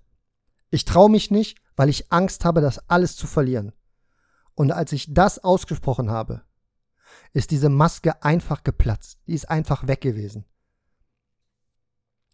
Ich 0.70 0.86
traue 0.86 1.10
mich 1.10 1.30
nicht, 1.30 1.58
weil 1.76 1.90
ich 1.90 2.12
Angst 2.12 2.46
habe, 2.46 2.62
das 2.62 2.90
alles 2.90 3.16
zu 3.16 3.28
verlieren. 3.28 3.74
Und 4.56 4.72
als 4.72 4.92
ich 4.92 5.14
das 5.14 5.40
ausgesprochen 5.40 6.10
habe, 6.10 6.44
ist 7.34 7.52
diese 7.52 7.70
Maske 7.70 8.24
einfach 8.24 8.64
geplatzt. 8.64 9.20
Die 9.28 9.34
ist 9.34 9.50
einfach 9.50 9.88
weg 9.88 10.02
gewesen. 10.02 10.46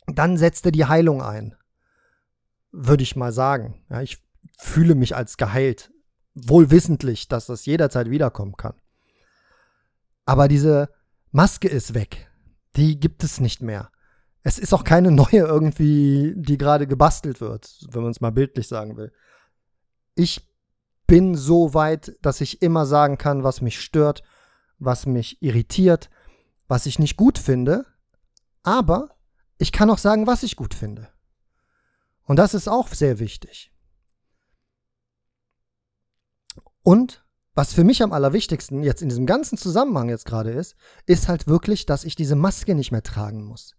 Dann 0.07 0.37
setzte 0.37 0.71
die 0.71 0.85
Heilung 0.85 1.21
ein. 1.21 1.55
Würde 2.71 3.03
ich 3.03 3.15
mal 3.15 3.31
sagen. 3.31 3.83
Ja, 3.89 4.01
ich 4.01 4.23
fühle 4.57 4.95
mich 4.95 5.15
als 5.15 5.37
geheilt. 5.37 5.91
Wohl 6.33 6.71
wissentlich, 6.71 7.27
dass 7.27 7.47
das 7.47 7.65
jederzeit 7.65 8.09
wiederkommen 8.09 8.55
kann. 8.55 8.75
Aber 10.25 10.47
diese 10.47 10.89
Maske 11.31 11.67
ist 11.67 11.93
weg. 11.93 12.28
Die 12.79 12.97
gibt 12.97 13.25
es 13.25 13.41
nicht 13.41 13.61
mehr. 13.61 13.91
Es 14.41 14.57
ist 14.57 14.73
auch 14.73 14.85
keine 14.85 15.11
neue 15.11 15.39
irgendwie, 15.39 16.33
die 16.37 16.57
gerade 16.57 16.87
gebastelt 16.87 17.41
wird, 17.41 17.85
wenn 17.91 18.03
man 18.03 18.11
es 18.11 18.21
mal 18.21 18.31
bildlich 18.31 18.69
sagen 18.69 18.95
will. 18.95 19.11
Ich 20.15 20.49
bin 21.05 21.35
so 21.35 21.73
weit, 21.73 22.15
dass 22.21 22.39
ich 22.39 22.61
immer 22.61 22.85
sagen 22.85 23.17
kann, 23.17 23.43
was 23.43 23.59
mich 23.59 23.81
stört, 23.81 24.23
was 24.77 25.05
mich 25.05 25.41
irritiert, 25.41 26.09
was 26.69 26.85
ich 26.85 26.99
nicht 26.99 27.17
gut 27.17 27.37
finde, 27.37 27.85
aber 28.63 29.09
ich 29.57 29.73
kann 29.73 29.89
auch 29.89 29.97
sagen, 29.97 30.25
was 30.25 30.43
ich 30.43 30.55
gut 30.55 30.73
finde. 30.73 31.09
Und 32.23 32.37
das 32.37 32.53
ist 32.53 32.69
auch 32.69 32.87
sehr 32.87 33.19
wichtig. 33.19 33.73
Und 36.81 37.25
was 37.59 37.73
für 37.73 37.83
mich 37.83 38.01
am 38.01 38.13
allerwichtigsten 38.13 38.83
jetzt 38.83 39.01
in 39.01 39.09
diesem 39.09 39.25
ganzen 39.25 39.57
Zusammenhang 39.57 40.07
jetzt 40.07 40.23
gerade 40.23 40.49
ist, 40.51 40.77
ist 41.05 41.27
halt 41.27 41.45
wirklich, 41.45 41.85
dass 41.85 42.05
ich 42.05 42.15
diese 42.15 42.37
Maske 42.37 42.73
nicht 42.73 42.93
mehr 42.93 43.03
tragen 43.03 43.43
muss. 43.43 43.75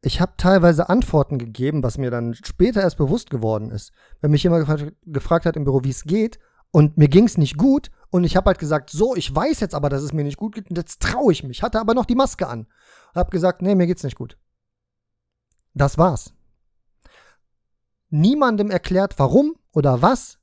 Ich 0.00 0.20
habe 0.20 0.34
teilweise 0.36 0.88
Antworten 0.88 1.36
gegeben, 1.36 1.82
was 1.82 1.98
mir 1.98 2.12
dann 2.12 2.34
später 2.34 2.80
erst 2.80 2.96
bewusst 2.96 3.28
geworden 3.28 3.72
ist. 3.72 3.90
Wenn 4.20 4.30
mich 4.30 4.44
jemand 4.44 4.94
gefragt, 5.02 5.46
hat 5.46 5.56
im 5.56 5.64
Büro, 5.64 5.82
wie 5.82 5.90
es 5.90 6.04
geht, 6.04 6.38
und 6.70 6.96
mir 6.96 7.08
ging 7.08 7.24
es 7.24 7.36
nicht 7.36 7.56
gut, 7.56 7.90
und 8.10 8.22
ich 8.22 8.36
habe 8.36 8.46
halt 8.46 8.60
gesagt, 8.60 8.90
so, 8.90 9.16
ich 9.16 9.34
weiß 9.34 9.58
jetzt 9.58 9.74
aber, 9.74 9.88
dass 9.88 10.04
es 10.04 10.12
mir 10.12 10.22
nicht 10.22 10.36
gut 10.36 10.54
geht, 10.54 10.70
und 10.70 10.76
jetzt 10.76 11.02
traue 11.02 11.32
ich 11.32 11.42
mich, 11.42 11.64
hatte 11.64 11.80
aber 11.80 11.94
noch 11.94 12.06
die 12.06 12.14
Maske 12.14 12.46
an. 12.46 12.68
Habe 13.16 13.30
gesagt, 13.30 13.62
nee, 13.62 13.74
mir 13.74 13.88
geht's 13.88 14.04
nicht 14.04 14.16
gut. 14.16 14.38
Das 15.74 15.98
war's. 15.98 16.34
Niemandem 18.10 18.70
erklärt, 18.70 19.18
warum 19.18 19.56
oder 19.72 20.02
was, 20.02 20.39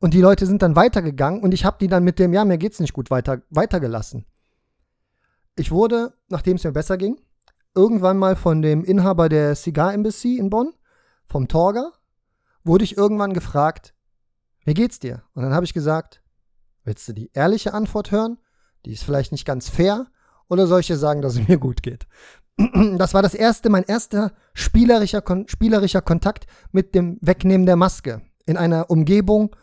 und 0.00 0.14
die 0.14 0.20
Leute 0.20 0.46
sind 0.46 0.62
dann 0.62 0.76
weitergegangen 0.76 1.42
und 1.42 1.52
ich 1.52 1.64
habe 1.64 1.78
die 1.80 1.88
dann 1.88 2.04
mit 2.04 2.18
dem, 2.18 2.32
ja, 2.32 2.44
mir 2.44 2.58
geht's 2.58 2.80
nicht 2.80 2.92
gut, 2.92 3.10
weiter, 3.10 3.42
weitergelassen. 3.50 4.26
Ich 5.56 5.70
wurde, 5.70 6.14
nachdem 6.28 6.56
es 6.56 6.64
mir 6.64 6.72
besser 6.72 6.96
ging, 6.96 7.20
irgendwann 7.74 8.18
mal 8.18 8.36
von 8.36 8.62
dem 8.62 8.84
Inhaber 8.84 9.28
der 9.28 9.56
Cigar 9.56 9.92
Embassy 9.92 10.36
in 10.38 10.50
Bonn, 10.50 10.72
vom 11.26 11.48
Torger, 11.48 11.92
wurde 12.64 12.84
ich 12.84 12.96
irgendwann 12.96 13.34
gefragt, 13.34 13.94
wie 14.64 14.74
geht's 14.74 14.98
dir? 14.98 15.22
Und 15.34 15.42
dann 15.42 15.54
habe 15.54 15.64
ich 15.64 15.74
gesagt, 15.74 16.22
willst 16.84 17.08
du 17.08 17.12
die 17.12 17.30
ehrliche 17.32 17.74
Antwort 17.74 18.10
hören? 18.10 18.38
Die 18.84 18.92
ist 18.92 19.02
vielleicht 19.02 19.32
nicht 19.32 19.44
ganz 19.44 19.68
fair. 19.68 20.06
Oder 20.48 20.66
soll 20.66 20.80
ich 20.80 20.86
dir 20.86 20.96
sagen, 20.96 21.22
dass 21.22 21.36
es 21.36 21.48
mir 21.48 21.58
gut 21.58 21.82
geht? 21.82 22.06
Das 22.98 23.14
war 23.14 23.22
das 23.22 23.34
erste, 23.34 23.70
mein 23.70 23.84
erster 23.84 24.32
spielerischer, 24.52 25.22
spielerischer 25.46 26.02
Kontakt 26.02 26.46
mit 26.72 26.94
dem 26.94 27.16
Wegnehmen 27.20 27.66
der 27.66 27.76
Maske. 27.76 28.22
In 28.46 28.56
einer 28.56 28.90
Umgebung, 28.90 29.54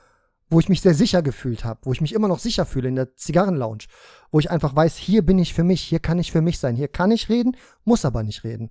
wo 0.49 0.59
ich 0.59 0.69
mich 0.69 0.81
sehr 0.81 0.93
sicher 0.93 1.21
gefühlt 1.21 1.65
habe, 1.65 1.79
wo 1.83 1.91
ich 1.91 2.01
mich 2.01 2.13
immer 2.13 2.27
noch 2.27 2.39
sicher 2.39 2.65
fühle 2.65 2.89
in 2.89 2.95
der 2.95 3.15
Zigarrenlounge, 3.15 3.85
wo 4.31 4.39
ich 4.39 4.51
einfach 4.51 4.75
weiß, 4.75 4.97
hier 4.97 5.23
bin 5.23 5.39
ich 5.39 5.53
für 5.53 5.63
mich, 5.63 5.81
hier 5.81 5.99
kann 5.99 6.19
ich 6.19 6.31
für 6.31 6.41
mich 6.41 6.59
sein, 6.59 6.75
hier 6.75 6.87
kann 6.87 7.11
ich 7.11 7.29
reden, 7.29 7.57
muss 7.83 8.05
aber 8.05 8.23
nicht 8.23 8.43
reden. 8.43 8.69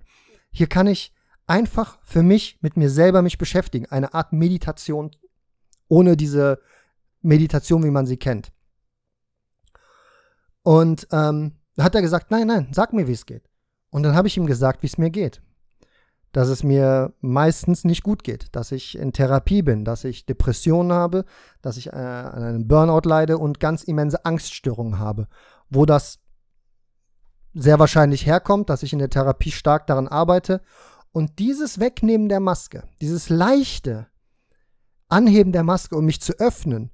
Hier 0.51 0.67
kann 0.67 0.87
ich 0.87 1.13
einfach 1.47 1.99
für 2.03 2.23
mich 2.23 2.57
mit 2.61 2.77
mir 2.77 2.89
selber 2.89 3.21
mich 3.21 3.37
beschäftigen, 3.37 3.87
eine 3.87 4.13
Art 4.13 4.31
Meditation 4.31 5.11
ohne 5.87 6.17
diese 6.17 6.61
Meditation, 7.21 7.83
wie 7.83 7.91
man 7.91 8.07
sie 8.07 8.17
kennt. 8.17 8.51
Und 10.63 11.07
ähm, 11.11 11.59
da 11.75 11.83
hat 11.83 11.95
er 11.95 12.01
gesagt, 12.01 12.31
nein, 12.31 12.47
nein, 12.47 12.69
sag 12.71 12.93
mir, 12.93 13.07
wie 13.07 13.11
es 13.11 13.25
geht. 13.25 13.49
Und 13.91 14.03
dann 14.03 14.15
habe 14.15 14.27
ich 14.27 14.37
ihm 14.37 14.47
gesagt, 14.47 14.81
wie 14.81 14.87
es 14.87 14.97
mir 14.97 15.11
geht 15.11 15.41
dass 16.35 16.49
es 16.49 16.63
mir 16.63 17.13
meistens 17.21 17.85
nicht 17.85 18.03
gut 18.03 18.25
geht, 18.25 18.47
dass 18.51 18.73
ich 18.73 18.97
in 18.97 19.13
Therapie 19.13 19.61
bin, 19.61 19.85
dass 19.85 20.03
ich 20.03 20.25
Depressionen 20.25 20.91
habe, 20.91 21.23
dass 21.61 21.77
ich 21.77 21.87
äh, 21.87 21.91
an 21.91 22.43
einem 22.43 22.67
Burnout 22.67 23.07
leide 23.07 23.37
und 23.37 23.61
ganz 23.61 23.85
immense 23.85 24.25
Angststörungen 24.25 24.99
habe, 24.99 25.29
wo 25.69 25.85
das 25.85 26.19
sehr 27.53 27.79
wahrscheinlich 27.79 28.25
herkommt, 28.25 28.69
dass 28.69 28.83
ich 28.83 28.91
in 28.91 28.99
der 28.99 29.09
Therapie 29.09 29.51
stark 29.51 29.87
daran 29.87 30.09
arbeite. 30.09 30.59
Und 31.13 31.39
dieses 31.39 31.79
Wegnehmen 31.79 32.27
der 32.27 32.41
Maske, 32.41 32.83
dieses 32.99 33.29
leichte 33.29 34.07
Anheben 35.07 35.53
der 35.53 35.63
Maske, 35.63 35.95
um 35.95 36.03
mich 36.03 36.19
zu 36.19 36.33
öffnen, 36.33 36.91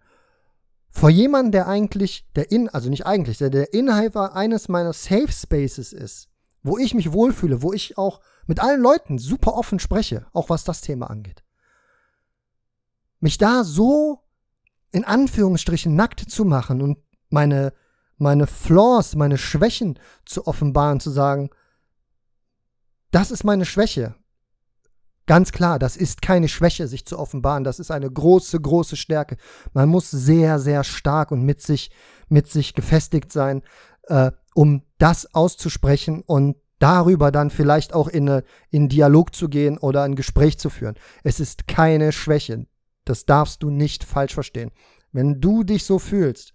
vor 0.91 1.10
jemandem, 1.10 1.51
der 1.54 1.67
eigentlich, 1.67 2.27
der 2.36 2.51
in, 2.51 2.69
also 2.69 2.91
nicht 2.91 3.08
eigentlich, 3.08 3.39
der 3.39 3.49
der 3.49 3.73
Inhaber 3.73 4.36
eines 4.36 4.69
meiner 4.69 4.93
Safe 4.93 5.32
Spaces 5.32 5.93
ist, 5.93 6.30
wo 6.63 6.78
ich 6.78 6.93
mich 6.93 7.12
wohlfühle, 7.12 7.62
wo 7.62 7.74
ich 7.74 7.97
auch 7.97 8.21
mit 8.45 8.60
allen 8.60 8.82
Leuten 8.82 9.17
super 9.17 9.54
offen 9.54 9.80
spreche, 9.80 10.26
auch 10.34 10.50
was 10.50 10.63
das 10.63 10.82
Thema 10.82 11.10
angeht. 11.10 11.43
Mich 13.19 13.38
da 13.38 13.63
so 13.63 14.19
in 14.91 15.06
Anführungsstrichen 15.06 15.95
nackt 15.95 16.19
zu 16.19 16.45
machen 16.45 16.82
und 16.82 16.97
meine, 17.30 17.74
meine 18.17 18.47
Flaws, 18.47 19.15
meine 19.15 19.38
Schwächen 19.38 19.97
zu 20.26 20.47
offenbaren, 20.47 21.00
zu 21.00 21.10
sagen, 21.10 21.50
das 23.12 23.32
ist 23.32 23.43
meine 23.43 23.65
Schwäche. 23.65 24.15
Ganz 25.28 25.52
klar, 25.52 25.80
das 25.80 25.95
ist 25.95 26.21
keine 26.21 26.50
Schwäche, 26.50 26.88
sich 26.88 27.06
zu 27.06 27.17
offenbaren. 27.17 27.63
Das 27.63 27.80
ist 27.80 27.91
eine 27.91 28.12
große, 28.12 28.60
große 28.60 28.97
Stärke. 28.97 29.38
Man 29.74 29.88
muss 29.88 30.12
sehr, 30.12 30.60
sehr 30.60 30.84
stark 30.84 31.32
und 31.32 31.43
mit 31.43 31.62
sich, 31.62 31.91
mit 32.28 32.50
sich 32.50 32.74
gefestigt 32.74 33.32
sein, 33.32 33.62
äh, 34.08 34.32
um 34.53 34.83
das 34.97 35.33
auszusprechen 35.33 36.21
und 36.21 36.57
darüber 36.79 37.31
dann 37.31 37.49
vielleicht 37.49 37.93
auch 37.93 38.07
in, 38.07 38.27
eine, 38.27 38.43
in 38.69 38.89
Dialog 38.89 39.35
zu 39.35 39.49
gehen 39.49 39.77
oder 39.77 40.03
ein 40.03 40.15
Gespräch 40.15 40.57
zu 40.57 40.69
führen. 40.69 40.95
Es 41.23 41.39
ist 41.39 41.67
keine 41.67 42.11
Schwäche. 42.11 42.65
Das 43.05 43.25
darfst 43.25 43.63
du 43.63 43.69
nicht 43.69 44.03
falsch 44.03 44.33
verstehen. 44.33 44.71
Wenn 45.11 45.41
du 45.41 45.63
dich 45.63 45.83
so 45.85 45.99
fühlst 45.99 46.53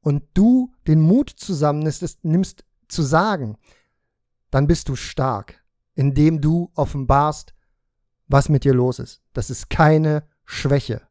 und 0.00 0.24
du 0.34 0.72
den 0.86 1.00
Mut 1.00 1.30
zusammennimmst, 1.30 2.24
nimmst 2.24 2.64
zu 2.88 3.02
sagen, 3.02 3.56
dann 4.50 4.66
bist 4.66 4.88
du 4.88 4.96
stark, 4.96 5.62
indem 5.94 6.40
du 6.40 6.70
offenbarst, 6.74 7.54
was 8.26 8.48
mit 8.48 8.64
dir 8.64 8.74
los 8.74 8.98
ist. 8.98 9.22
Das 9.32 9.50
ist 9.50 9.70
keine 9.70 10.24
Schwäche. 10.44 11.02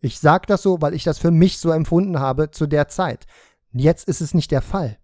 Ich 0.00 0.18
sage 0.18 0.46
das 0.46 0.62
so, 0.62 0.80
weil 0.80 0.94
ich 0.94 1.04
das 1.04 1.18
für 1.18 1.30
mich 1.30 1.58
so 1.58 1.70
empfunden 1.70 2.18
habe 2.18 2.50
zu 2.50 2.66
der 2.66 2.88
Zeit. 2.88 3.26
Jetzt 3.72 4.08
ist 4.08 4.20
es 4.20 4.34
nicht 4.34 4.50
der 4.50 4.62
Fall. 4.62 4.98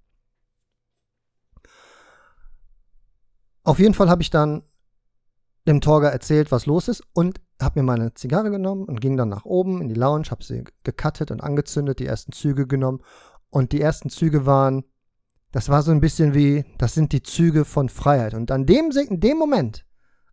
Auf 3.69 3.79
jeden 3.79 3.93
Fall 3.93 4.09
habe 4.09 4.23
ich 4.23 4.31
dann 4.31 4.63
dem 5.67 5.83
Torger 5.83 6.11
erzählt, 6.11 6.51
was 6.51 6.65
los 6.65 6.89
ist 6.89 7.03
und 7.13 7.39
habe 7.61 7.81
mir 7.81 7.83
meine 7.83 8.15
Zigarre 8.15 8.51
genommen 8.51 8.85
und 8.85 8.99
ging 8.99 9.19
dann 9.19 9.29
nach 9.29 9.45
oben 9.45 9.83
in 9.83 9.91
die 9.91 9.95
Lounge, 9.95 10.31
habe 10.31 10.43
sie 10.43 10.65
gecuttet 10.85 11.31
und 11.31 11.43
angezündet, 11.43 11.99
die 11.99 12.07
ersten 12.07 12.33
Züge 12.33 12.67
genommen 12.67 13.03
und 13.51 13.73
die 13.73 13.83
ersten 13.83 14.09
Züge 14.09 14.47
waren, 14.47 14.85
das 15.53 15.69
war 15.69 15.83
so 15.83 15.91
ein 15.91 16.01
bisschen 16.01 16.33
wie, 16.33 16.65
das 16.79 16.95
sind 16.95 17.13
die 17.13 17.23
Züge 17.23 17.67
von 17.67 17.91
Freiheit. 17.91 18.33
Und 18.33 18.51
an 18.51 18.65
dem, 18.65 18.91
in 18.91 19.21
dem 19.21 19.37
Moment, 19.37 19.85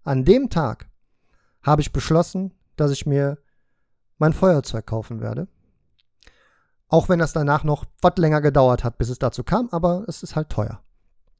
an 0.03 0.23
dem 0.23 0.49
Tag, 0.49 0.87
habe 1.61 1.81
ich 1.81 1.91
beschlossen, 1.91 2.53
dass 2.77 2.91
ich 2.91 3.05
mir 3.05 3.37
mein 4.17 4.31
Feuerzeug 4.31 4.85
kaufen 4.85 5.19
werde. 5.19 5.49
Auch 6.87 7.09
wenn 7.09 7.19
das 7.19 7.33
danach 7.33 7.65
noch 7.65 7.83
was 7.99 8.15
länger 8.15 8.39
gedauert 8.39 8.85
hat, 8.85 8.97
bis 8.97 9.09
es 9.09 9.19
dazu 9.19 9.43
kam, 9.43 9.67
aber 9.73 10.05
es 10.07 10.23
ist 10.23 10.37
halt 10.37 10.47
teuer 10.47 10.81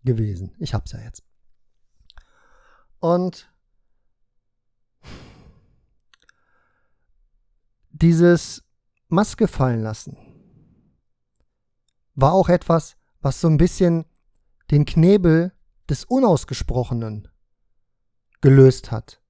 gewesen. 0.04 0.54
Ich 0.60 0.74
hab's 0.74 0.92
ja 0.92 1.00
jetzt. 1.00 1.24
Und 3.06 3.52
dieses 7.92 8.64
Maske 9.10 9.48
fallen 9.48 9.84
lassen 9.84 10.18
war 12.16 12.34
auch 12.34 12.50
etwas, 12.50 12.96
was 13.22 13.40
so 13.40 13.48
ein 13.48 13.58
bisschen 13.58 14.06
den 14.72 14.86
Knebel 14.86 15.52
des 15.88 16.04
Unausgesprochenen 16.06 17.28
gelöst 18.42 18.92
hat. 18.92 19.22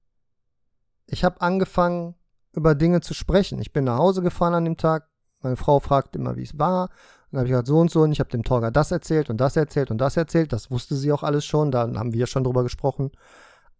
Ich 1.04 1.22
habe 1.22 1.42
angefangen, 1.42 2.14
über 2.54 2.74
Dinge 2.74 3.02
zu 3.02 3.12
sprechen. 3.12 3.58
Ich 3.58 3.74
bin 3.74 3.84
nach 3.84 3.98
Hause 3.98 4.22
gefahren 4.22 4.54
an 4.54 4.64
dem 4.64 4.78
Tag. 4.78 5.10
Meine 5.42 5.56
Frau 5.56 5.80
fragt 5.80 6.16
immer, 6.16 6.36
wie 6.36 6.44
es 6.44 6.58
war. 6.58 6.88
Dann 7.30 7.40
habe 7.40 7.48
ich 7.48 7.50
gesagt, 7.50 7.68
so 7.68 7.78
und 7.78 7.90
so. 7.90 8.00
Und 8.04 8.12
ich 8.12 8.20
habe 8.20 8.30
dem 8.30 8.42
Torger 8.42 8.70
das 8.70 8.90
erzählt 8.90 9.28
und 9.28 9.36
das 9.36 9.54
erzählt 9.54 9.90
und 9.90 9.98
das 9.98 10.16
erzählt. 10.16 10.54
Das 10.54 10.70
wusste 10.70 10.96
sie 10.96 11.12
auch 11.12 11.22
alles 11.22 11.44
schon. 11.44 11.70
Da 11.70 11.82
haben 11.82 12.14
wir 12.14 12.26
schon 12.26 12.42
drüber 12.42 12.62
gesprochen. 12.62 13.10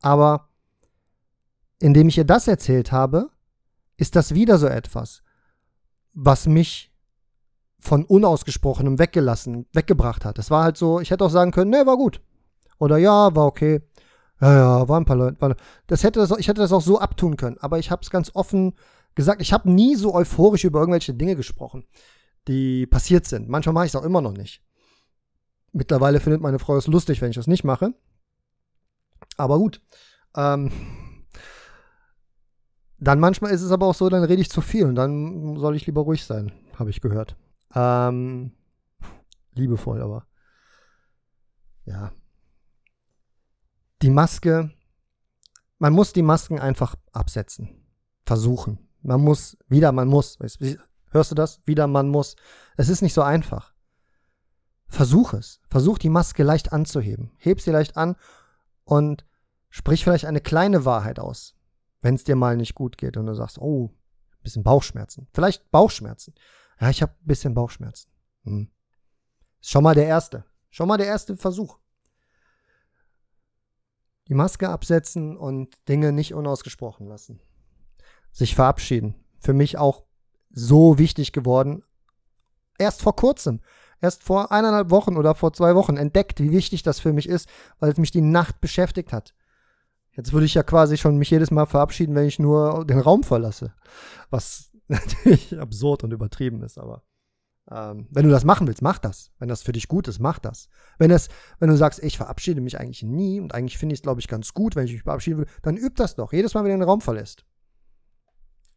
Aber 0.03 0.49
indem 1.79 2.09
ich 2.09 2.19
ihr 2.19 2.25
das 2.25 2.49
erzählt 2.49 2.93
habe, 2.93 3.31
ist 3.97 4.17
das 4.17 4.35
wieder 4.35 4.59
so 4.59 4.67
etwas, 4.67 5.23
was 6.13 6.47
mich 6.47 6.93
von 7.79 8.05
unausgesprochenem 8.05 8.99
weggelassen, 8.99 9.67
weggebracht 9.73 10.25
hat. 10.25 10.39
Es 10.39 10.51
war 10.51 10.65
halt 10.65 10.77
so, 10.77 11.01
ich 11.01 11.11
hätte 11.11 11.25
auch 11.25 11.31
sagen 11.31 11.51
können, 11.51 11.71
ne, 11.71 11.87
war 11.87 11.97
gut. 11.97 12.21
Oder 12.79 12.99
ja, 12.99 13.35
war 13.35 13.47
okay. 13.47 13.83
Ja, 14.41 14.55
ja, 14.55 14.89
waren 14.89 15.03
ein 15.03 15.07
paar 15.07 15.17
Leute. 15.17 15.57
Das 15.87 16.03
hätte 16.03 16.21
das, 16.21 16.31
ich 16.39 16.49
hätte 16.49 16.61
das 16.61 16.73
auch 16.73 16.83
so 16.83 16.99
abtun 16.99 17.37
können. 17.37 17.57
Aber 17.61 17.79
ich 17.79 17.91
habe 17.91 18.03
es 18.03 18.11
ganz 18.11 18.31
offen 18.35 18.75
gesagt. 19.15 19.41
Ich 19.41 19.53
habe 19.53 19.71
nie 19.71 19.95
so 19.95 20.15
euphorisch 20.15 20.65
über 20.65 20.81
irgendwelche 20.81 21.15
Dinge 21.15 21.37
gesprochen, 21.37 21.85
die 22.49 22.87
passiert 22.87 23.27
sind. 23.27 23.49
Manchmal 23.49 23.73
mache 23.73 23.87
ich 23.87 23.93
es 23.93 23.97
auch 23.97 24.05
immer 24.05 24.21
noch 24.21 24.33
nicht. 24.33 24.63
Mittlerweile 25.73 26.21
findet 26.21 26.43
meine 26.43 26.59
Frau 26.59 26.77
es 26.77 26.87
lustig, 26.87 27.21
wenn 27.21 27.31
ich 27.31 27.37
das 27.37 27.47
nicht 27.47 27.65
mache. 27.65 27.95
Aber 29.37 29.59
gut. 29.59 29.81
Ähm, 30.37 30.71
dann 32.99 33.21
manchmal 33.21 33.53
ist 33.53 33.63
es 33.63 33.71
aber 33.71 33.87
auch 33.87 33.95
so, 33.95 34.09
dann 34.09 34.25
rede 34.25 34.41
ich 34.41 34.51
zu 34.51 34.61
viel 34.61 34.85
und 34.85 34.95
dann 34.95 35.57
soll 35.57 35.77
ich 35.77 35.87
lieber 35.87 36.03
ruhig 36.03 36.25
sein, 36.25 36.53
habe 36.79 36.91
ich 36.91 37.01
gehört. 37.01 37.37
Ähm, 37.75 38.53
liebevoll, 39.55 40.01
aber 40.01 40.27
ja. 41.85 42.11
die 44.03 44.11
Maske, 44.11 44.71
man 45.79 45.93
muss 45.93 46.13
die 46.13 46.23
Masken 46.23 46.59
einfach 46.59 46.97
absetzen. 47.13 47.87
Versuchen. 48.25 48.79
Man 49.03 49.21
muss, 49.21 49.57
wieder, 49.69 49.93
man 49.93 50.09
muss. 50.09 50.39
Hörst 51.11 51.31
du 51.31 51.35
das? 51.35 51.61
Wieder, 51.65 51.87
man 51.87 52.09
muss. 52.09 52.35
Es 52.77 52.89
ist 52.89 53.03
nicht 53.03 53.15
so 53.15 53.23
einfach. 53.23 53.75
Versuch 54.89 55.33
es. 55.33 55.61
Versuch 55.69 55.99
die 55.99 56.09
Maske 56.09 56.43
leicht 56.43 56.73
anzuheben. 56.73 57.31
Heb 57.37 57.61
sie 57.61 57.71
leicht 57.71 57.97
an 57.97 58.17
und 58.87 59.27
sprich 59.69 60.05
vielleicht 60.05 60.25
eine 60.25 60.41
kleine 60.41 60.85
Wahrheit 60.85 61.19
aus, 61.19 61.55
wenn 62.01 62.15
es 62.15 62.25
dir 62.25 62.37
mal 62.37 62.57
nicht 62.57 62.75
gut 62.75 62.97
geht 62.97 63.17
und 63.17 63.27
du 63.27 63.35
sagst, 63.35 63.59
oh, 63.59 63.89
ein 63.89 64.43
bisschen 64.43 64.63
Bauchschmerzen. 64.63 65.29
Vielleicht 65.35 65.71
Bauchschmerzen. 65.71 66.35
Ja, 66.81 66.89
ich 66.89 67.03
habe 67.03 67.13
ein 67.13 67.27
bisschen 67.27 67.53
Bauchschmerzen. 67.53 68.11
Hm. 68.45 68.71
Schon 69.61 69.83
mal 69.83 69.95
der 69.95 70.07
erste. 70.07 70.45
Schon 70.71 70.89
mal 70.89 70.97
der 70.97 71.09
erste 71.09 71.37
Versuch. 71.37 71.79
Die 74.29 74.35
Maske 74.35 74.69
absetzen 74.69 75.37
und 75.37 75.77
Dinge 75.89 76.13
nicht 76.13 76.33
unausgesprochen 76.33 77.07
lassen. 77.07 77.41
Sich 78.31 78.55
verabschieden. 78.55 79.15
Für 79.41 79.53
mich 79.53 79.79
auch 79.79 80.05
so 80.51 80.99
wichtig 80.99 81.33
geworden. 81.33 81.83
Erst 82.79 83.03
vor 83.03 83.17
kurzem 83.17 83.61
erst 84.01 84.23
vor 84.23 84.53
eineinhalb 84.53 84.91
Wochen 84.91 85.17
oder 85.17 85.35
vor 85.35 85.53
zwei 85.53 85.75
Wochen 85.75 85.97
entdeckt, 85.97 86.41
wie 86.41 86.53
wichtig 86.53 86.83
das 86.83 87.01
für 87.01 87.13
mich 87.13 87.29
ist, 87.29 87.49
weil 87.79 87.91
es 87.91 87.99
mich 87.99 88.11
die 88.11 88.21
Nacht 88.21 88.61
beschäftigt 88.61 89.13
hat. 89.13 89.35
Jetzt 90.13 90.33
würde 90.33 90.47
ich 90.47 90.55
ja 90.55 90.63
quasi 90.63 90.97
schon 90.97 91.19
mich 91.19 91.31
jedes 91.31 91.51
Mal 91.51 91.67
verabschieden, 91.67 92.15
wenn 92.15 92.27
ich 92.27 92.39
nur 92.39 92.85
den 92.87 93.01
Raum 93.01 93.23
verlasse. 93.23 93.75
Was 94.31 94.71
natürlich 94.89 95.59
absurd 95.59 96.05
und 96.05 96.13
übertrieben 96.13 96.63
ist, 96.63 96.79
aber 96.79 97.03
ähm, 97.71 98.07
wenn 98.11 98.25
du 98.25 98.31
das 98.31 98.45
machen 98.45 98.67
willst, 98.67 98.83
mach 98.83 98.99
das. 98.99 99.33
Wenn 99.39 99.49
das 99.49 99.63
für 99.63 99.73
dich 99.73 99.89
gut 99.89 100.09
ist, 100.09 100.21
mach 100.21 100.39
das. 100.39 100.69
Wenn, 100.99 101.11
es, 101.11 101.29
wenn 101.59 101.69
du 101.69 101.77
sagst, 101.77 102.03
ich 102.03 102.17
verabschiede 102.17 102.61
mich 102.61 102.79
eigentlich 102.79 103.03
nie 103.03 103.41
und 103.41 103.55
eigentlich 103.55 103.79
finde 103.79 103.93
ich 103.93 103.99
es, 103.99 104.03
glaube 104.03 104.21
ich, 104.21 104.29
ganz 104.29 104.55
gut, 104.55 104.77
wenn 104.77 104.87
ich 104.87 104.93
mich 104.93 105.03
verabschieden 105.03 105.39
will, 105.39 105.49
dann 105.63 105.77
üb 105.77 105.97
das 105.97 106.15
doch. 106.15 106.33
Jedes 106.33 106.55
Mal, 106.55 106.65
wenn 106.65 106.71
du 106.71 106.79
den 106.79 106.89
Raum 106.89 107.01
verlässt. 107.01 107.45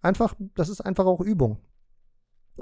Einfach, 0.02 0.34
das 0.56 0.70
ist 0.70 0.82
einfach 0.82 1.06
auch 1.06 1.22
Übung. 1.22 1.60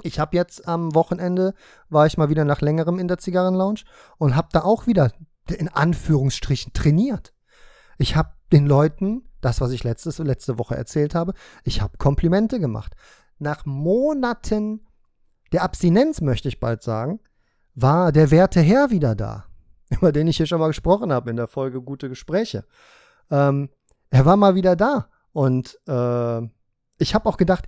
Ich 0.02 0.18
habe 0.18 0.36
jetzt 0.36 0.66
am 0.68 0.94
Wochenende, 0.94 1.54
war 1.88 2.06
ich 2.06 2.16
mal 2.18 2.28
wieder 2.28 2.44
nach 2.44 2.60
längerem 2.60 2.98
in 2.98 3.08
der 3.08 3.18
Zigarrenlounge 3.18 3.80
und 4.18 4.36
habe 4.36 4.48
da 4.52 4.62
auch 4.62 4.86
wieder 4.86 5.12
in 5.48 5.68
Anführungsstrichen 5.68 6.72
trainiert. 6.72 7.32
Ich 7.98 8.16
habe 8.16 8.30
den 8.52 8.66
Leuten, 8.66 9.28
das 9.40 9.60
was 9.60 9.72
ich 9.72 9.84
letztes, 9.84 10.18
letzte 10.18 10.58
Woche 10.58 10.76
erzählt 10.76 11.14
habe, 11.14 11.34
ich 11.64 11.80
habe 11.80 11.98
Komplimente 11.98 12.60
gemacht. 12.60 12.94
Nach 13.38 13.64
Monaten 13.66 14.86
der 15.52 15.62
Abstinenz, 15.62 16.20
möchte 16.20 16.48
ich 16.48 16.60
bald 16.60 16.82
sagen, 16.82 17.20
war 17.74 18.12
der 18.12 18.30
werte 18.30 18.60
Herr 18.60 18.90
wieder 18.90 19.14
da, 19.14 19.46
über 19.90 20.12
den 20.12 20.28
ich 20.28 20.36
hier 20.36 20.46
schon 20.46 20.60
mal 20.60 20.68
gesprochen 20.68 21.12
habe 21.12 21.30
in 21.30 21.36
der 21.36 21.48
Folge 21.48 21.80
Gute 21.80 22.08
Gespräche. 22.08 22.64
Ähm, 23.30 23.70
er 24.10 24.24
war 24.24 24.36
mal 24.36 24.54
wieder 24.54 24.76
da 24.76 25.08
und 25.32 25.78
äh, 25.86 26.40
ich 26.98 27.14
habe 27.14 27.28
auch 27.28 27.36
gedacht, 27.36 27.66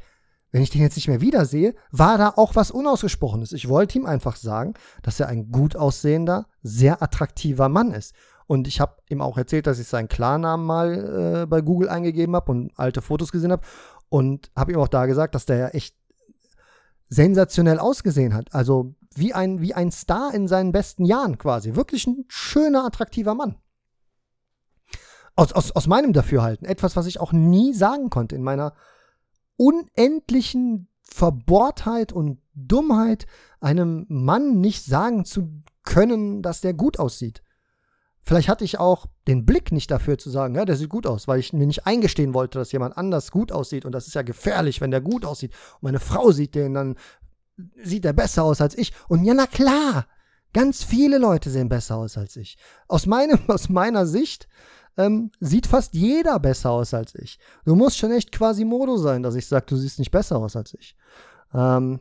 wenn 0.53 0.63
ich 0.63 0.71
den 0.71 0.83
jetzt 0.83 0.97
nicht 0.97 1.09
mehr 1.09 1.21
wiedersehe, 1.21 1.75
war 1.91 2.19
da 2.19 2.33
auch 2.37 2.57
was 2.57 2.71
Unausgesprochenes. 2.71 3.53
Ich 3.53 3.69
wollte 3.69 3.99
ihm 3.99 4.07
einfach 4.07 4.37
sagen, 4.37 4.75
dass 5.03 5.21
er 5.21 5.29
ein 5.29 5.51
gut 5.51 5.77
aussehender, 5.77 6.47
sehr 6.63 7.03
attraktiver 7.03 7.69
Mann 7.69 7.93
ist. 7.93 8.15
Und 8.47 8.67
ich 8.67 8.81
habe 8.81 8.97
ihm 9.09 9.21
auch 9.21 9.39
erzählt, 9.39 9.69
dass 9.69 9.79
ich 9.79 9.87
seinen 9.87 10.09
Klarnamen 10.09 10.67
mal 10.67 11.43
äh, 11.43 11.47
bei 11.47 11.61
Google 11.61 11.89
eingegeben 11.89 12.35
habe 12.35 12.51
und 12.51 12.73
alte 12.77 13.01
Fotos 13.01 13.31
gesehen 13.31 13.53
habe. 13.53 13.63
Und 14.09 14.51
habe 14.57 14.73
ihm 14.73 14.81
auch 14.81 14.89
da 14.89 15.07
gesagt, 15.07 15.37
dass 15.37 15.47
der 15.47 15.57
ja 15.57 15.69
echt 15.69 15.95
sensationell 17.09 17.79
ausgesehen 17.79 18.35
hat. 18.35 18.53
Also 18.53 18.97
wie 19.15 19.35
ein, 19.35 19.61
wie 19.61 19.75
ein 19.75 19.93
Star 19.93 20.35
in 20.35 20.49
seinen 20.49 20.73
besten 20.73 21.05
Jahren 21.05 21.39
quasi. 21.39 21.77
Wirklich 21.77 22.09
ein 22.09 22.25
schöner, 22.27 22.85
attraktiver 22.85 23.37
Mann. 23.37 23.55
Aus, 25.37 25.53
aus, 25.53 25.71
aus 25.71 25.87
meinem 25.87 26.13
Dafürhalten. 26.13 26.67
Etwas, 26.67 26.97
was 26.97 27.07
ich 27.07 27.21
auch 27.21 27.33
nie 27.33 27.73
sagen 27.73 28.11
konnte 28.11 28.35
in 28.35 28.43
meiner 28.43 28.75
unendlichen 29.61 30.89
Verbohrtheit 31.03 32.15
und 32.15 32.39
Dummheit, 32.55 33.27
einem 33.61 34.07
Mann 34.09 34.61
nicht 34.63 34.87
sagen 34.87 35.27
zu 35.27 35.63
können, 35.83 36.41
dass 36.41 36.63
der 36.63 36.73
gut 36.73 36.99
aussieht. 36.99 37.43
Vielleicht 38.23 38.49
hatte 38.49 38.65
ich 38.65 38.79
auch 38.79 39.05
den 39.29 39.45
Blick 39.45 39.71
nicht 39.71 39.91
dafür 39.91 40.17
zu 40.17 40.31
sagen, 40.31 40.55
ja, 40.55 40.65
der 40.65 40.77
sieht 40.77 40.89
gut 40.89 41.07
aus, 41.07 41.29
weil 41.29 41.41
ich 41.41 41.53
mir 41.53 41.67
nicht 41.67 41.87
eingestehen 41.87 42.33
wollte, 42.33 42.59
dass 42.59 42.73
jemand 42.73 42.97
anders 42.97 43.31
gut 43.31 43.53
aussieht. 43.53 43.85
Und 43.85 43.93
das 43.93 44.07
ist 44.07 44.15
ja 44.15 44.23
gefährlich, 44.23 44.81
wenn 44.81 44.91
der 44.91 45.03
gut 45.03 45.27
aussieht. 45.27 45.53
Und 45.75 45.85
meine 45.85 46.01
Frau 46.01 46.31
sieht 46.31 46.55
den, 46.55 46.73
dann 46.73 46.97
sieht 47.83 48.07
er 48.07 48.15
besser 48.15 48.45
aus 48.45 48.63
als 48.63 48.79
ich. 48.79 48.95
Und 49.09 49.25
ja, 49.25 49.35
na 49.35 49.47
klar, 49.47 50.07
ganz 50.55 50.85
viele 50.85 51.19
Leute 51.19 51.51
sehen 51.51 51.69
besser 51.69 51.97
aus 51.97 52.17
als 52.17 52.37
ich. 52.37 52.57
Aus, 52.89 53.05
meinem, 53.05 53.39
aus 53.49 53.69
meiner 53.69 54.07
Sicht 54.07 54.49
ähm, 54.97 55.31
sieht 55.41 55.67
fast 55.67 55.95
jeder 55.95 56.39
besser 56.39 56.71
aus 56.71 56.95
als 56.95 57.15
ich. 57.15 57.39
Du 57.65 57.75
musst 57.75 57.99
schon 57.99 58.13
echt 58.13 58.33
quasi 58.33 58.65
Modo 58.65 58.97
sein, 58.97 59.23
dass 59.23 59.35
ich 59.35 59.47
sage, 59.47 59.67
du 59.67 59.77
siehst 59.77 59.99
nicht 59.99 60.11
besser 60.11 60.37
aus 60.39 60.57
als 60.57 60.75
ich. 60.75 60.97
Ähm, 61.55 62.01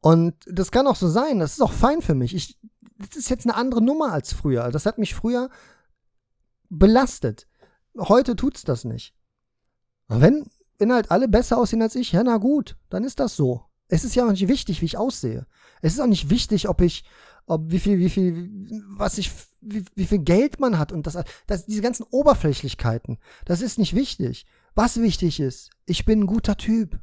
und 0.00 0.34
das 0.46 0.70
kann 0.70 0.86
auch 0.86 0.96
so 0.96 1.08
sein, 1.08 1.38
das 1.38 1.52
ist 1.52 1.62
auch 1.62 1.72
fein 1.72 2.02
für 2.02 2.14
mich. 2.14 2.34
Ich, 2.34 2.58
das 2.98 3.16
ist 3.16 3.30
jetzt 3.30 3.46
eine 3.46 3.56
andere 3.56 3.82
Nummer 3.82 4.12
als 4.12 4.32
früher. 4.32 4.70
Das 4.70 4.86
hat 4.86 4.98
mich 4.98 5.14
früher 5.14 5.50
belastet. 6.68 7.46
Heute 7.98 8.36
tut's 8.36 8.64
das 8.64 8.84
nicht. 8.84 9.14
Und 10.08 10.20
wenn, 10.20 10.46
wenn 10.78 10.92
halt 10.92 11.10
alle 11.10 11.28
besser 11.28 11.58
aussehen 11.58 11.82
als 11.82 11.94
ich, 11.94 12.12
ja, 12.12 12.22
na 12.22 12.36
gut, 12.36 12.76
dann 12.90 13.04
ist 13.04 13.20
das 13.20 13.36
so. 13.36 13.64
Es 13.88 14.04
ist 14.04 14.14
ja 14.14 14.26
auch 14.26 14.30
nicht 14.30 14.48
wichtig, 14.48 14.80
wie 14.80 14.86
ich 14.86 14.96
aussehe. 14.96 15.46
Es 15.80 15.94
ist 15.94 16.00
auch 16.00 16.06
nicht 16.06 16.30
wichtig, 16.30 16.68
ob 16.68 16.80
ich, 16.80 17.04
ob 17.46 17.70
wie 17.70 17.78
viel, 17.78 17.98
wie 17.98 18.10
viel, 18.10 18.50
was 18.96 19.18
ich, 19.18 19.30
wie, 19.66 19.84
wie 19.94 20.06
viel 20.06 20.20
Geld 20.20 20.60
man 20.60 20.78
hat 20.78 20.92
und 20.92 21.06
das, 21.06 21.18
das, 21.46 21.66
diese 21.66 21.82
ganzen 21.82 22.04
Oberflächlichkeiten, 22.10 23.18
das 23.44 23.60
ist 23.60 23.78
nicht 23.78 23.94
wichtig. 23.94 24.46
Was 24.74 25.00
wichtig 25.00 25.40
ist, 25.40 25.70
ich 25.86 26.04
bin 26.04 26.20
ein 26.20 26.26
guter 26.26 26.56
Typ. 26.56 26.98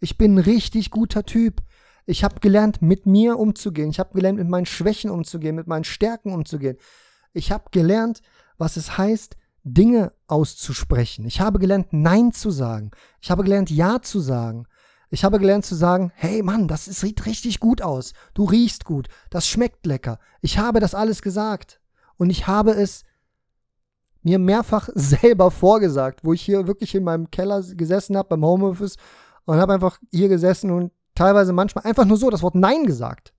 Ich 0.00 0.16
bin 0.16 0.34
ein 0.34 0.38
richtig 0.38 0.90
guter 0.90 1.24
Typ. 1.24 1.62
Ich 2.06 2.24
habe 2.24 2.40
gelernt, 2.40 2.80
mit 2.80 3.04
mir 3.04 3.38
umzugehen. 3.38 3.90
Ich 3.90 3.98
habe 3.98 4.14
gelernt, 4.14 4.38
mit 4.38 4.48
meinen 4.48 4.66
Schwächen 4.66 5.10
umzugehen, 5.10 5.56
mit 5.56 5.66
meinen 5.66 5.84
Stärken 5.84 6.32
umzugehen. 6.32 6.78
Ich 7.32 7.52
habe 7.52 7.64
gelernt, 7.70 8.22
was 8.56 8.76
es 8.76 8.96
heißt, 8.96 9.36
Dinge 9.64 10.12
auszusprechen. 10.26 11.26
Ich 11.26 11.40
habe 11.40 11.58
gelernt, 11.58 11.88
Nein 11.90 12.32
zu 12.32 12.50
sagen. 12.50 12.92
Ich 13.20 13.30
habe 13.30 13.42
gelernt, 13.42 13.70
Ja 13.70 14.00
zu 14.00 14.20
sagen. 14.20 14.66
Ich 15.10 15.24
habe 15.24 15.38
gelernt 15.38 15.64
zu 15.64 15.74
sagen, 15.74 16.12
hey 16.14 16.42
Mann, 16.42 16.68
das 16.68 16.84
sieht 16.84 17.24
richtig 17.26 17.60
gut 17.60 17.80
aus. 17.80 18.12
Du 18.34 18.44
riechst 18.44 18.84
gut. 18.84 19.08
Das 19.30 19.48
schmeckt 19.48 19.86
lecker. 19.86 20.18
Ich 20.42 20.58
habe 20.58 20.80
das 20.80 20.94
alles 20.94 21.22
gesagt. 21.22 21.80
Und 22.16 22.30
ich 22.30 22.46
habe 22.46 22.72
es 22.72 23.04
mir 24.22 24.38
mehrfach 24.38 24.88
selber 24.94 25.50
vorgesagt, 25.50 26.20
wo 26.24 26.32
ich 26.32 26.42
hier 26.42 26.66
wirklich 26.66 26.94
in 26.94 27.04
meinem 27.04 27.30
Keller 27.30 27.62
gesessen 27.62 28.16
habe 28.16 28.28
beim 28.28 28.44
Homeoffice 28.44 28.96
und 29.46 29.58
habe 29.58 29.72
einfach 29.72 29.98
hier 30.10 30.28
gesessen 30.28 30.70
und 30.70 30.92
teilweise 31.14 31.52
manchmal 31.52 31.84
einfach 31.84 32.04
nur 32.04 32.18
so 32.18 32.28
das 32.28 32.42
Wort 32.42 32.54
Nein 32.54 32.84
gesagt. 32.84 33.32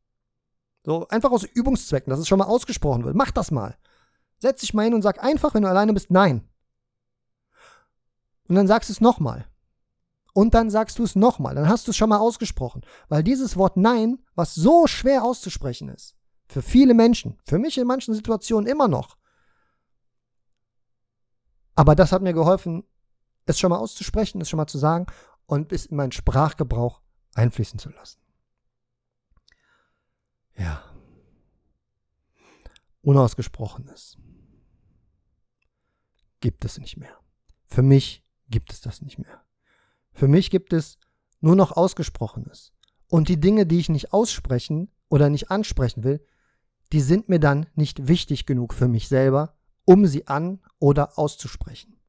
So 0.83 1.07
einfach 1.09 1.31
aus 1.31 1.43
Übungszwecken, 1.43 2.09
dass 2.09 2.19
es 2.19 2.27
schon 2.27 2.39
mal 2.39 2.45
ausgesprochen 2.45 3.03
wird. 3.03 3.15
Mach 3.15 3.31
das 3.31 3.51
mal. 3.51 3.77
Setz 4.39 4.61
dich 4.61 4.73
mal 4.73 4.83
hin 4.83 4.93
und 4.93 5.01
sag 5.01 5.23
einfach, 5.23 5.53
wenn 5.53 5.63
du 5.63 5.69
alleine 5.69 5.93
bist, 5.93 6.09
Nein. 6.09 6.47
Und 8.47 8.55
dann 8.55 8.67
sagst 8.67 8.89
du 8.89 8.93
es 8.93 9.01
nochmal. 9.01 9.45
Und 10.39 10.53
dann 10.53 10.69
sagst 10.69 10.97
du 10.97 11.03
es 11.03 11.17
nochmal, 11.17 11.53
dann 11.53 11.67
hast 11.67 11.85
du 11.85 11.91
es 11.91 11.97
schon 11.97 12.07
mal 12.07 12.19
ausgesprochen. 12.19 12.85
Weil 13.09 13.23
dieses 13.23 13.57
Wort 13.57 13.75
Nein, 13.75 14.19
was 14.35 14.55
so 14.55 14.87
schwer 14.87 15.25
auszusprechen 15.25 15.89
ist, 15.89 16.15
für 16.47 16.61
viele 16.61 16.93
Menschen, 16.93 17.37
für 17.43 17.59
mich 17.59 17.77
in 17.77 17.85
manchen 17.85 18.13
Situationen 18.13 18.65
immer 18.65 18.87
noch. 18.87 19.17
Aber 21.75 21.93
das 21.93 22.13
hat 22.13 22.21
mir 22.21 22.31
geholfen, 22.31 22.85
es 23.47 23.59
schon 23.59 23.69
mal 23.69 23.79
auszusprechen, 23.79 24.39
es 24.39 24.49
schon 24.49 24.55
mal 24.55 24.67
zu 24.67 24.77
sagen 24.77 25.07
und 25.45 25.67
bis 25.67 25.87
in 25.87 25.97
meinen 25.97 26.13
Sprachgebrauch 26.13 27.01
einfließen 27.33 27.77
zu 27.77 27.89
lassen. 27.89 28.21
Ja. 30.55 30.81
Unausgesprochenes 33.01 34.17
gibt 36.39 36.63
es 36.63 36.77
nicht 36.77 36.95
mehr. 36.95 37.19
Für 37.67 37.81
mich 37.81 38.25
gibt 38.47 38.71
es 38.71 38.79
das 38.79 39.01
nicht 39.01 39.19
mehr. 39.19 39.43
Für 40.19 40.27
mich 40.27 40.51
gibt 40.51 40.73
es 40.73 40.97
nur 41.39 41.55
noch 41.55 41.71
Ausgesprochenes. 41.71 42.73
Und 43.07 43.29
die 43.29 43.39
Dinge, 43.39 43.65
die 43.65 43.79
ich 43.79 43.87
nicht 43.87 44.11
aussprechen 44.11 44.91
oder 45.07 45.29
nicht 45.29 45.49
ansprechen 45.49 46.03
will, 46.03 46.19
die 46.91 46.99
sind 46.99 47.29
mir 47.29 47.39
dann 47.39 47.67
nicht 47.75 48.09
wichtig 48.09 48.45
genug 48.45 48.73
für 48.73 48.89
mich 48.89 49.07
selber, 49.07 49.55
um 49.85 50.05
sie 50.05 50.27
an 50.27 50.59
oder 50.77 51.17
auszusprechen. 51.17 52.01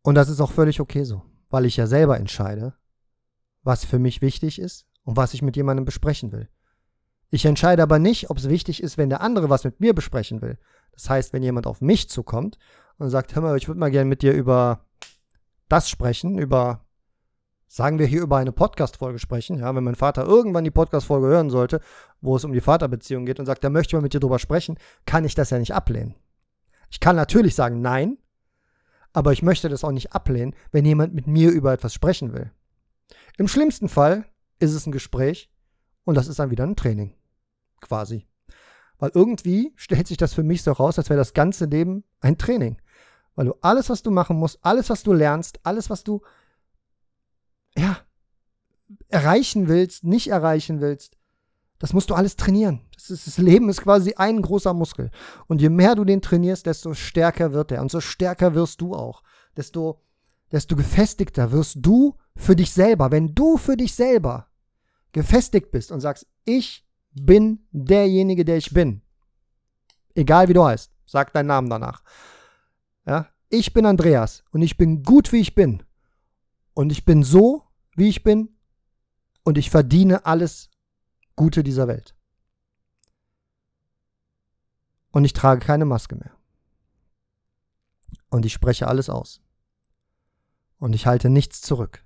Und 0.00 0.14
das 0.14 0.30
ist 0.30 0.40
auch 0.40 0.52
völlig 0.52 0.80
okay 0.80 1.04
so, 1.04 1.20
weil 1.50 1.66
ich 1.66 1.76
ja 1.76 1.86
selber 1.86 2.18
entscheide, 2.18 2.72
was 3.62 3.84
für 3.84 3.98
mich 3.98 4.22
wichtig 4.22 4.58
ist 4.58 4.86
und 5.02 5.18
was 5.18 5.34
ich 5.34 5.42
mit 5.42 5.56
jemandem 5.56 5.84
besprechen 5.84 6.32
will. 6.32 6.48
Ich 7.28 7.44
entscheide 7.44 7.82
aber 7.82 7.98
nicht, 7.98 8.30
ob 8.30 8.38
es 8.38 8.48
wichtig 8.48 8.82
ist, 8.82 8.96
wenn 8.96 9.10
der 9.10 9.20
andere 9.20 9.50
was 9.50 9.64
mit 9.64 9.80
mir 9.80 9.92
besprechen 9.92 10.40
will. 10.40 10.58
Das 10.92 11.10
heißt, 11.10 11.34
wenn 11.34 11.42
jemand 11.42 11.66
auf 11.66 11.82
mich 11.82 12.08
zukommt 12.08 12.56
und 12.96 13.10
sagt, 13.10 13.34
hör 13.34 13.42
mal, 13.42 13.58
ich 13.58 13.68
würde 13.68 13.80
mal 13.80 13.90
gerne 13.90 14.08
mit 14.08 14.22
dir 14.22 14.32
über 14.32 14.86
das 15.72 15.88
sprechen, 15.88 16.38
über 16.38 16.84
sagen 17.66 17.98
wir 17.98 18.04
hier 18.04 18.20
über 18.20 18.36
eine 18.36 18.52
Podcast-Folge 18.52 19.18
sprechen, 19.18 19.58
ja, 19.58 19.74
wenn 19.74 19.82
mein 19.82 19.94
Vater 19.94 20.26
irgendwann 20.26 20.64
die 20.64 20.70
Podcast-Folge 20.70 21.28
hören 21.28 21.48
sollte, 21.48 21.80
wo 22.20 22.36
es 22.36 22.44
um 22.44 22.52
die 22.52 22.60
Vaterbeziehung 22.60 23.24
geht 23.24 23.40
und 23.40 23.46
sagt, 23.46 23.64
er 23.64 23.70
möchte 23.70 23.96
mal 23.96 24.02
mit 24.02 24.12
dir 24.12 24.20
drüber 24.20 24.38
sprechen, 24.38 24.78
kann 25.06 25.24
ich 25.24 25.34
das 25.34 25.48
ja 25.48 25.58
nicht 25.58 25.72
ablehnen. 25.72 26.14
Ich 26.90 27.00
kann 27.00 27.16
natürlich 27.16 27.54
sagen 27.54 27.80
nein, 27.80 28.18
aber 29.14 29.32
ich 29.32 29.42
möchte 29.42 29.70
das 29.70 29.82
auch 29.82 29.92
nicht 29.92 30.12
ablehnen, 30.12 30.54
wenn 30.72 30.84
jemand 30.84 31.14
mit 31.14 31.26
mir 31.26 31.50
über 31.50 31.72
etwas 31.72 31.94
sprechen 31.94 32.34
will. 32.34 32.50
Im 33.38 33.48
schlimmsten 33.48 33.88
Fall 33.88 34.26
ist 34.58 34.74
es 34.74 34.86
ein 34.86 34.92
Gespräch 34.92 35.50
und 36.04 36.16
das 36.16 36.28
ist 36.28 36.38
dann 36.38 36.50
wieder 36.50 36.64
ein 36.64 36.76
Training. 36.76 37.14
Quasi. 37.80 38.26
Weil 38.98 39.12
irgendwie 39.14 39.72
stellt 39.76 40.06
sich 40.06 40.18
das 40.18 40.34
für 40.34 40.42
mich 40.42 40.62
so 40.62 40.72
raus, 40.72 40.98
als 40.98 41.08
wäre 41.08 41.18
das 41.18 41.32
ganze 41.32 41.64
Leben 41.64 42.04
ein 42.20 42.36
Training. 42.36 42.76
Weil 43.34 43.46
du 43.46 43.54
alles, 43.60 43.88
was 43.88 44.02
du 44.02 44.10
machen 44.10 44.36
musst, 44.36 44.58
alles, 44.62 44.90
was 44.90 45.02
du 45.02 45.12
lernst, 45.12 45.60
alles, 45.64 45.90
was 45.90 46.04
du 46.04 46.20
ja, 47.76 47.98
erreichen 49.08 49.68
willst, 49.68 50.04
nicht 50.04 50.28
erreichen 50.28 50.80
willst, 50.80 51.16
das 51.78 51.92
musst 51.92 52.10
du 52.10 52.14
alles 52.14 52.36
trainieren. 52.36 52.82
Das, 52.94 53.10
ist, 53.10 53.26
das 53.26 53.38
Leben 53.38 53.68
ist 53.68 53.82
quasi 53.82 54.14
ein 54.14 54.40
großer 54.40 54.72
Muskel. 54.72 55.10
Und 55.48 55.60
je 55.60 55.68
mehr 55.68 55.96
du 55.96 56.04
den 56.04 56.22
trainierst, 56.22 56.66
desto 56.66 56.94
stärker 56.94 57.52
wird 57.52 57.72
er. 57.72 57.82
Und 57.82 57.90
so 57.90 58.00
stärker 58.00 58.54
wirst 58.54 58.80
du 58.80 58.94
auch. 58.94 59.24
Desto, 59.56 60.00
desto 60.52 60.76
gefestigter 60.76 61.50
wirst 61.50 61.78
du 61.80 62.16
für 62.36 62.54
dich 62.54 62.72
selber. 62.72 63.10
Wenn 63.10 63.34
du 63.34 63.56
für 63.56 63.76
dich 63.76 63.94
selber 63.96 64.46
gefestigt 65.10 65.72
bist 65.72 65.90
und 65.90 66.00
sagst, 66.00 66.26
ich 66.44 66.86
bin 67.14 67.66
derjenige, 67.72 68.44
der 68.44 68.58
ich 68.58 68.72
bin. 68.72 69.02
Egal 70.14 70.48
wie 70.48 70.54
du 70.54 70.64
heißt, 70.64 70.92
sag 71.04 71.32
deinen 71.32 71.48
Namen 71.48 71.68
danach. 71.68 72.02
Ja, 73.06 73.28
ich 73.48 73.72
bin 73.72 73.86
Andreas 73.86 74.44
und 74.50 74.62
ich 74.62 74.76
bin 74.76 75.02
gut, 75.02 75.32
wie 75.32 75.40
ich 75.40 75.54
bin. 75.54 75.82
Und 76.74 76.90
ich 76.90 77.04
bin 77.04 77.22
so, 77.22 77.66
wie 77.96 78.08
ich 78.08 78.22
bin. 78.22 78.56
Und 79.44 79.58
ich 79.58 79.70
verdiene 79.70 80.24
alles 80.24 80.70
Gute 81.36 81.62
dieser 81.62 81.88
Welt. 81.88 82.14
Und 85.10 85.24
ich 85.24 85.32
trage 85.32 85.64
keine 85.64 85.84
Maske 85.84 86.16
mehr. 86.16 86.34
Und 88.30 88.46
ich 88.46 88.52
spreche 88.52 88.88
alles 88.88 89.10
aus. 89.10 89.42
Und 90.78 90.94
ich 90.94 91.06
halte 91.06 91.28
nichts 91.28 91.60
zurück. 91.60 92.04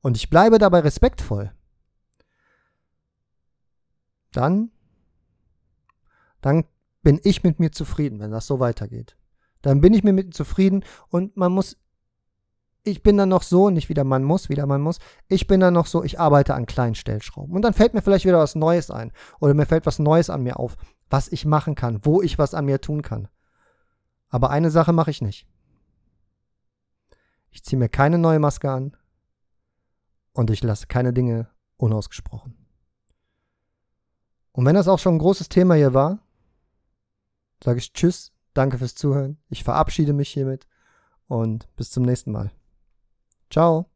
Und 0.00 0.16
ich 0.16 0.30
bleibe 0.30 0.58
dabei 0.58 0.80
respektvoll. 0.80 1.52
Dann, 4.32 4.70
dann 6.40 6.64
bin 7.02 7.20
ich 7.24 7.42
mit 7.42 7.60
mir 7.60 7.72
zufrieden, 7.72 8.20
wenn 8.20 8.30
das 8.30 8.46
so 8.46 8.60
weitergeht. 8.60 9.16
Dann 9.68 9.82
bin 9.82 9.92
ich 9.92 10.02
mir 10.02 10.14
mit 10.14 10.32
zufrieden 10.32 10.82
und 11.10 11.36
man 11.36 11.52
muss 11.52 11.76
ich 12.84 13.02
bin 13.02 13.18
dann 13.18 13.28
noch 13.28 13.42
so, 13.42 13.68
nicht 13.68 13.90
wieder 13.90 14.02
man 14.02 14.24
muss, 14.24 14.48
wieder 14.48 14.64
man 14.64 14.80
muss, 14.80 14.98
ich 15.26 15.46
bin 15.46 15.60
dann 15.60 15.74
noch 15.74 15.84
so, 15.84 16.02
ich 16.02 16.18
arbeite 16.18 16.54
an 16.54 16.64
kleinen 16.64 16.94
Stellschrauben. 16.94 17.54
Und 17.54 17.60
dann 17.60 17.74
fällt 17.74 17.92
mir 17.92 18.00
vielleicht 18.00 18.24
wieder 18.24 18.38
was 18.38 18.54
Neues 18.54 18.90
ein. 18.90 19.12
Oder 19.40 19.52
mir 19.52 19.66
fällt 19.66 19.84
was 19.84 19.98
Neues 19.98 20.30
an 20.30 20.42
mir 20.42 20.58
auf, 20.58 20.78
was 21.10 21.28
ich 21.28 21.44
machen 21.44 21.74
kann, 21.74 22.00
wo 22.04 22.22
ich 22.22 22.38
was 22.38 22.54
an 22.54 22.64
mir 22.64 22.80
tun 22.80 23.02
kann. 23.02 23.28
Aber 24.30 24.48
eine 24.48 24.70
Sache 24.70 24.94
mache 24.94 25.10
ich 25.10 25.20
nicht. 25.20 25.46
Ich 27.50 27.62
ziehe 27.62 27.78
mir 27.78 27.90
keine 27.90 28.16
neue 28.16 28.38
Maske 28.38 28.70
an 28.70 28.96
und 30.32 30.48
ich 30.48 30.62
lasse 30.62 30.86
keine 30.86 31.12
Dinge 31.12 31.50
unausgesprochen. 31.76 32.56
Und 34.52 34.64
wenn 34.64 34.76
das 34.76 34.88
auch 34.88 34.98
schon 34.98 35.16
ein 35.16 35.20
großes 35.20 35.50
Thema 35.50 35.74
hier 35.74 35.92
war, 35.92 36.20
sage 37.62 37.80
ich 37.80 37.92
Tschüss, 37.92 38.32
danke 38.58 38.78
fürs 38.78 38.94
Zuhören. 38.94 39.38
Ich 39.48 39.64
verabschiede 39.64 40.12
mich 40.12 40.30
hiermit 40.30 40.66
und 41.28 41.68
bis 41.76 41.90
zum 41.90 42.02
nächsten 42.02 42.32
Mal. 42.32 42.50
Ciao. 43.50 43.86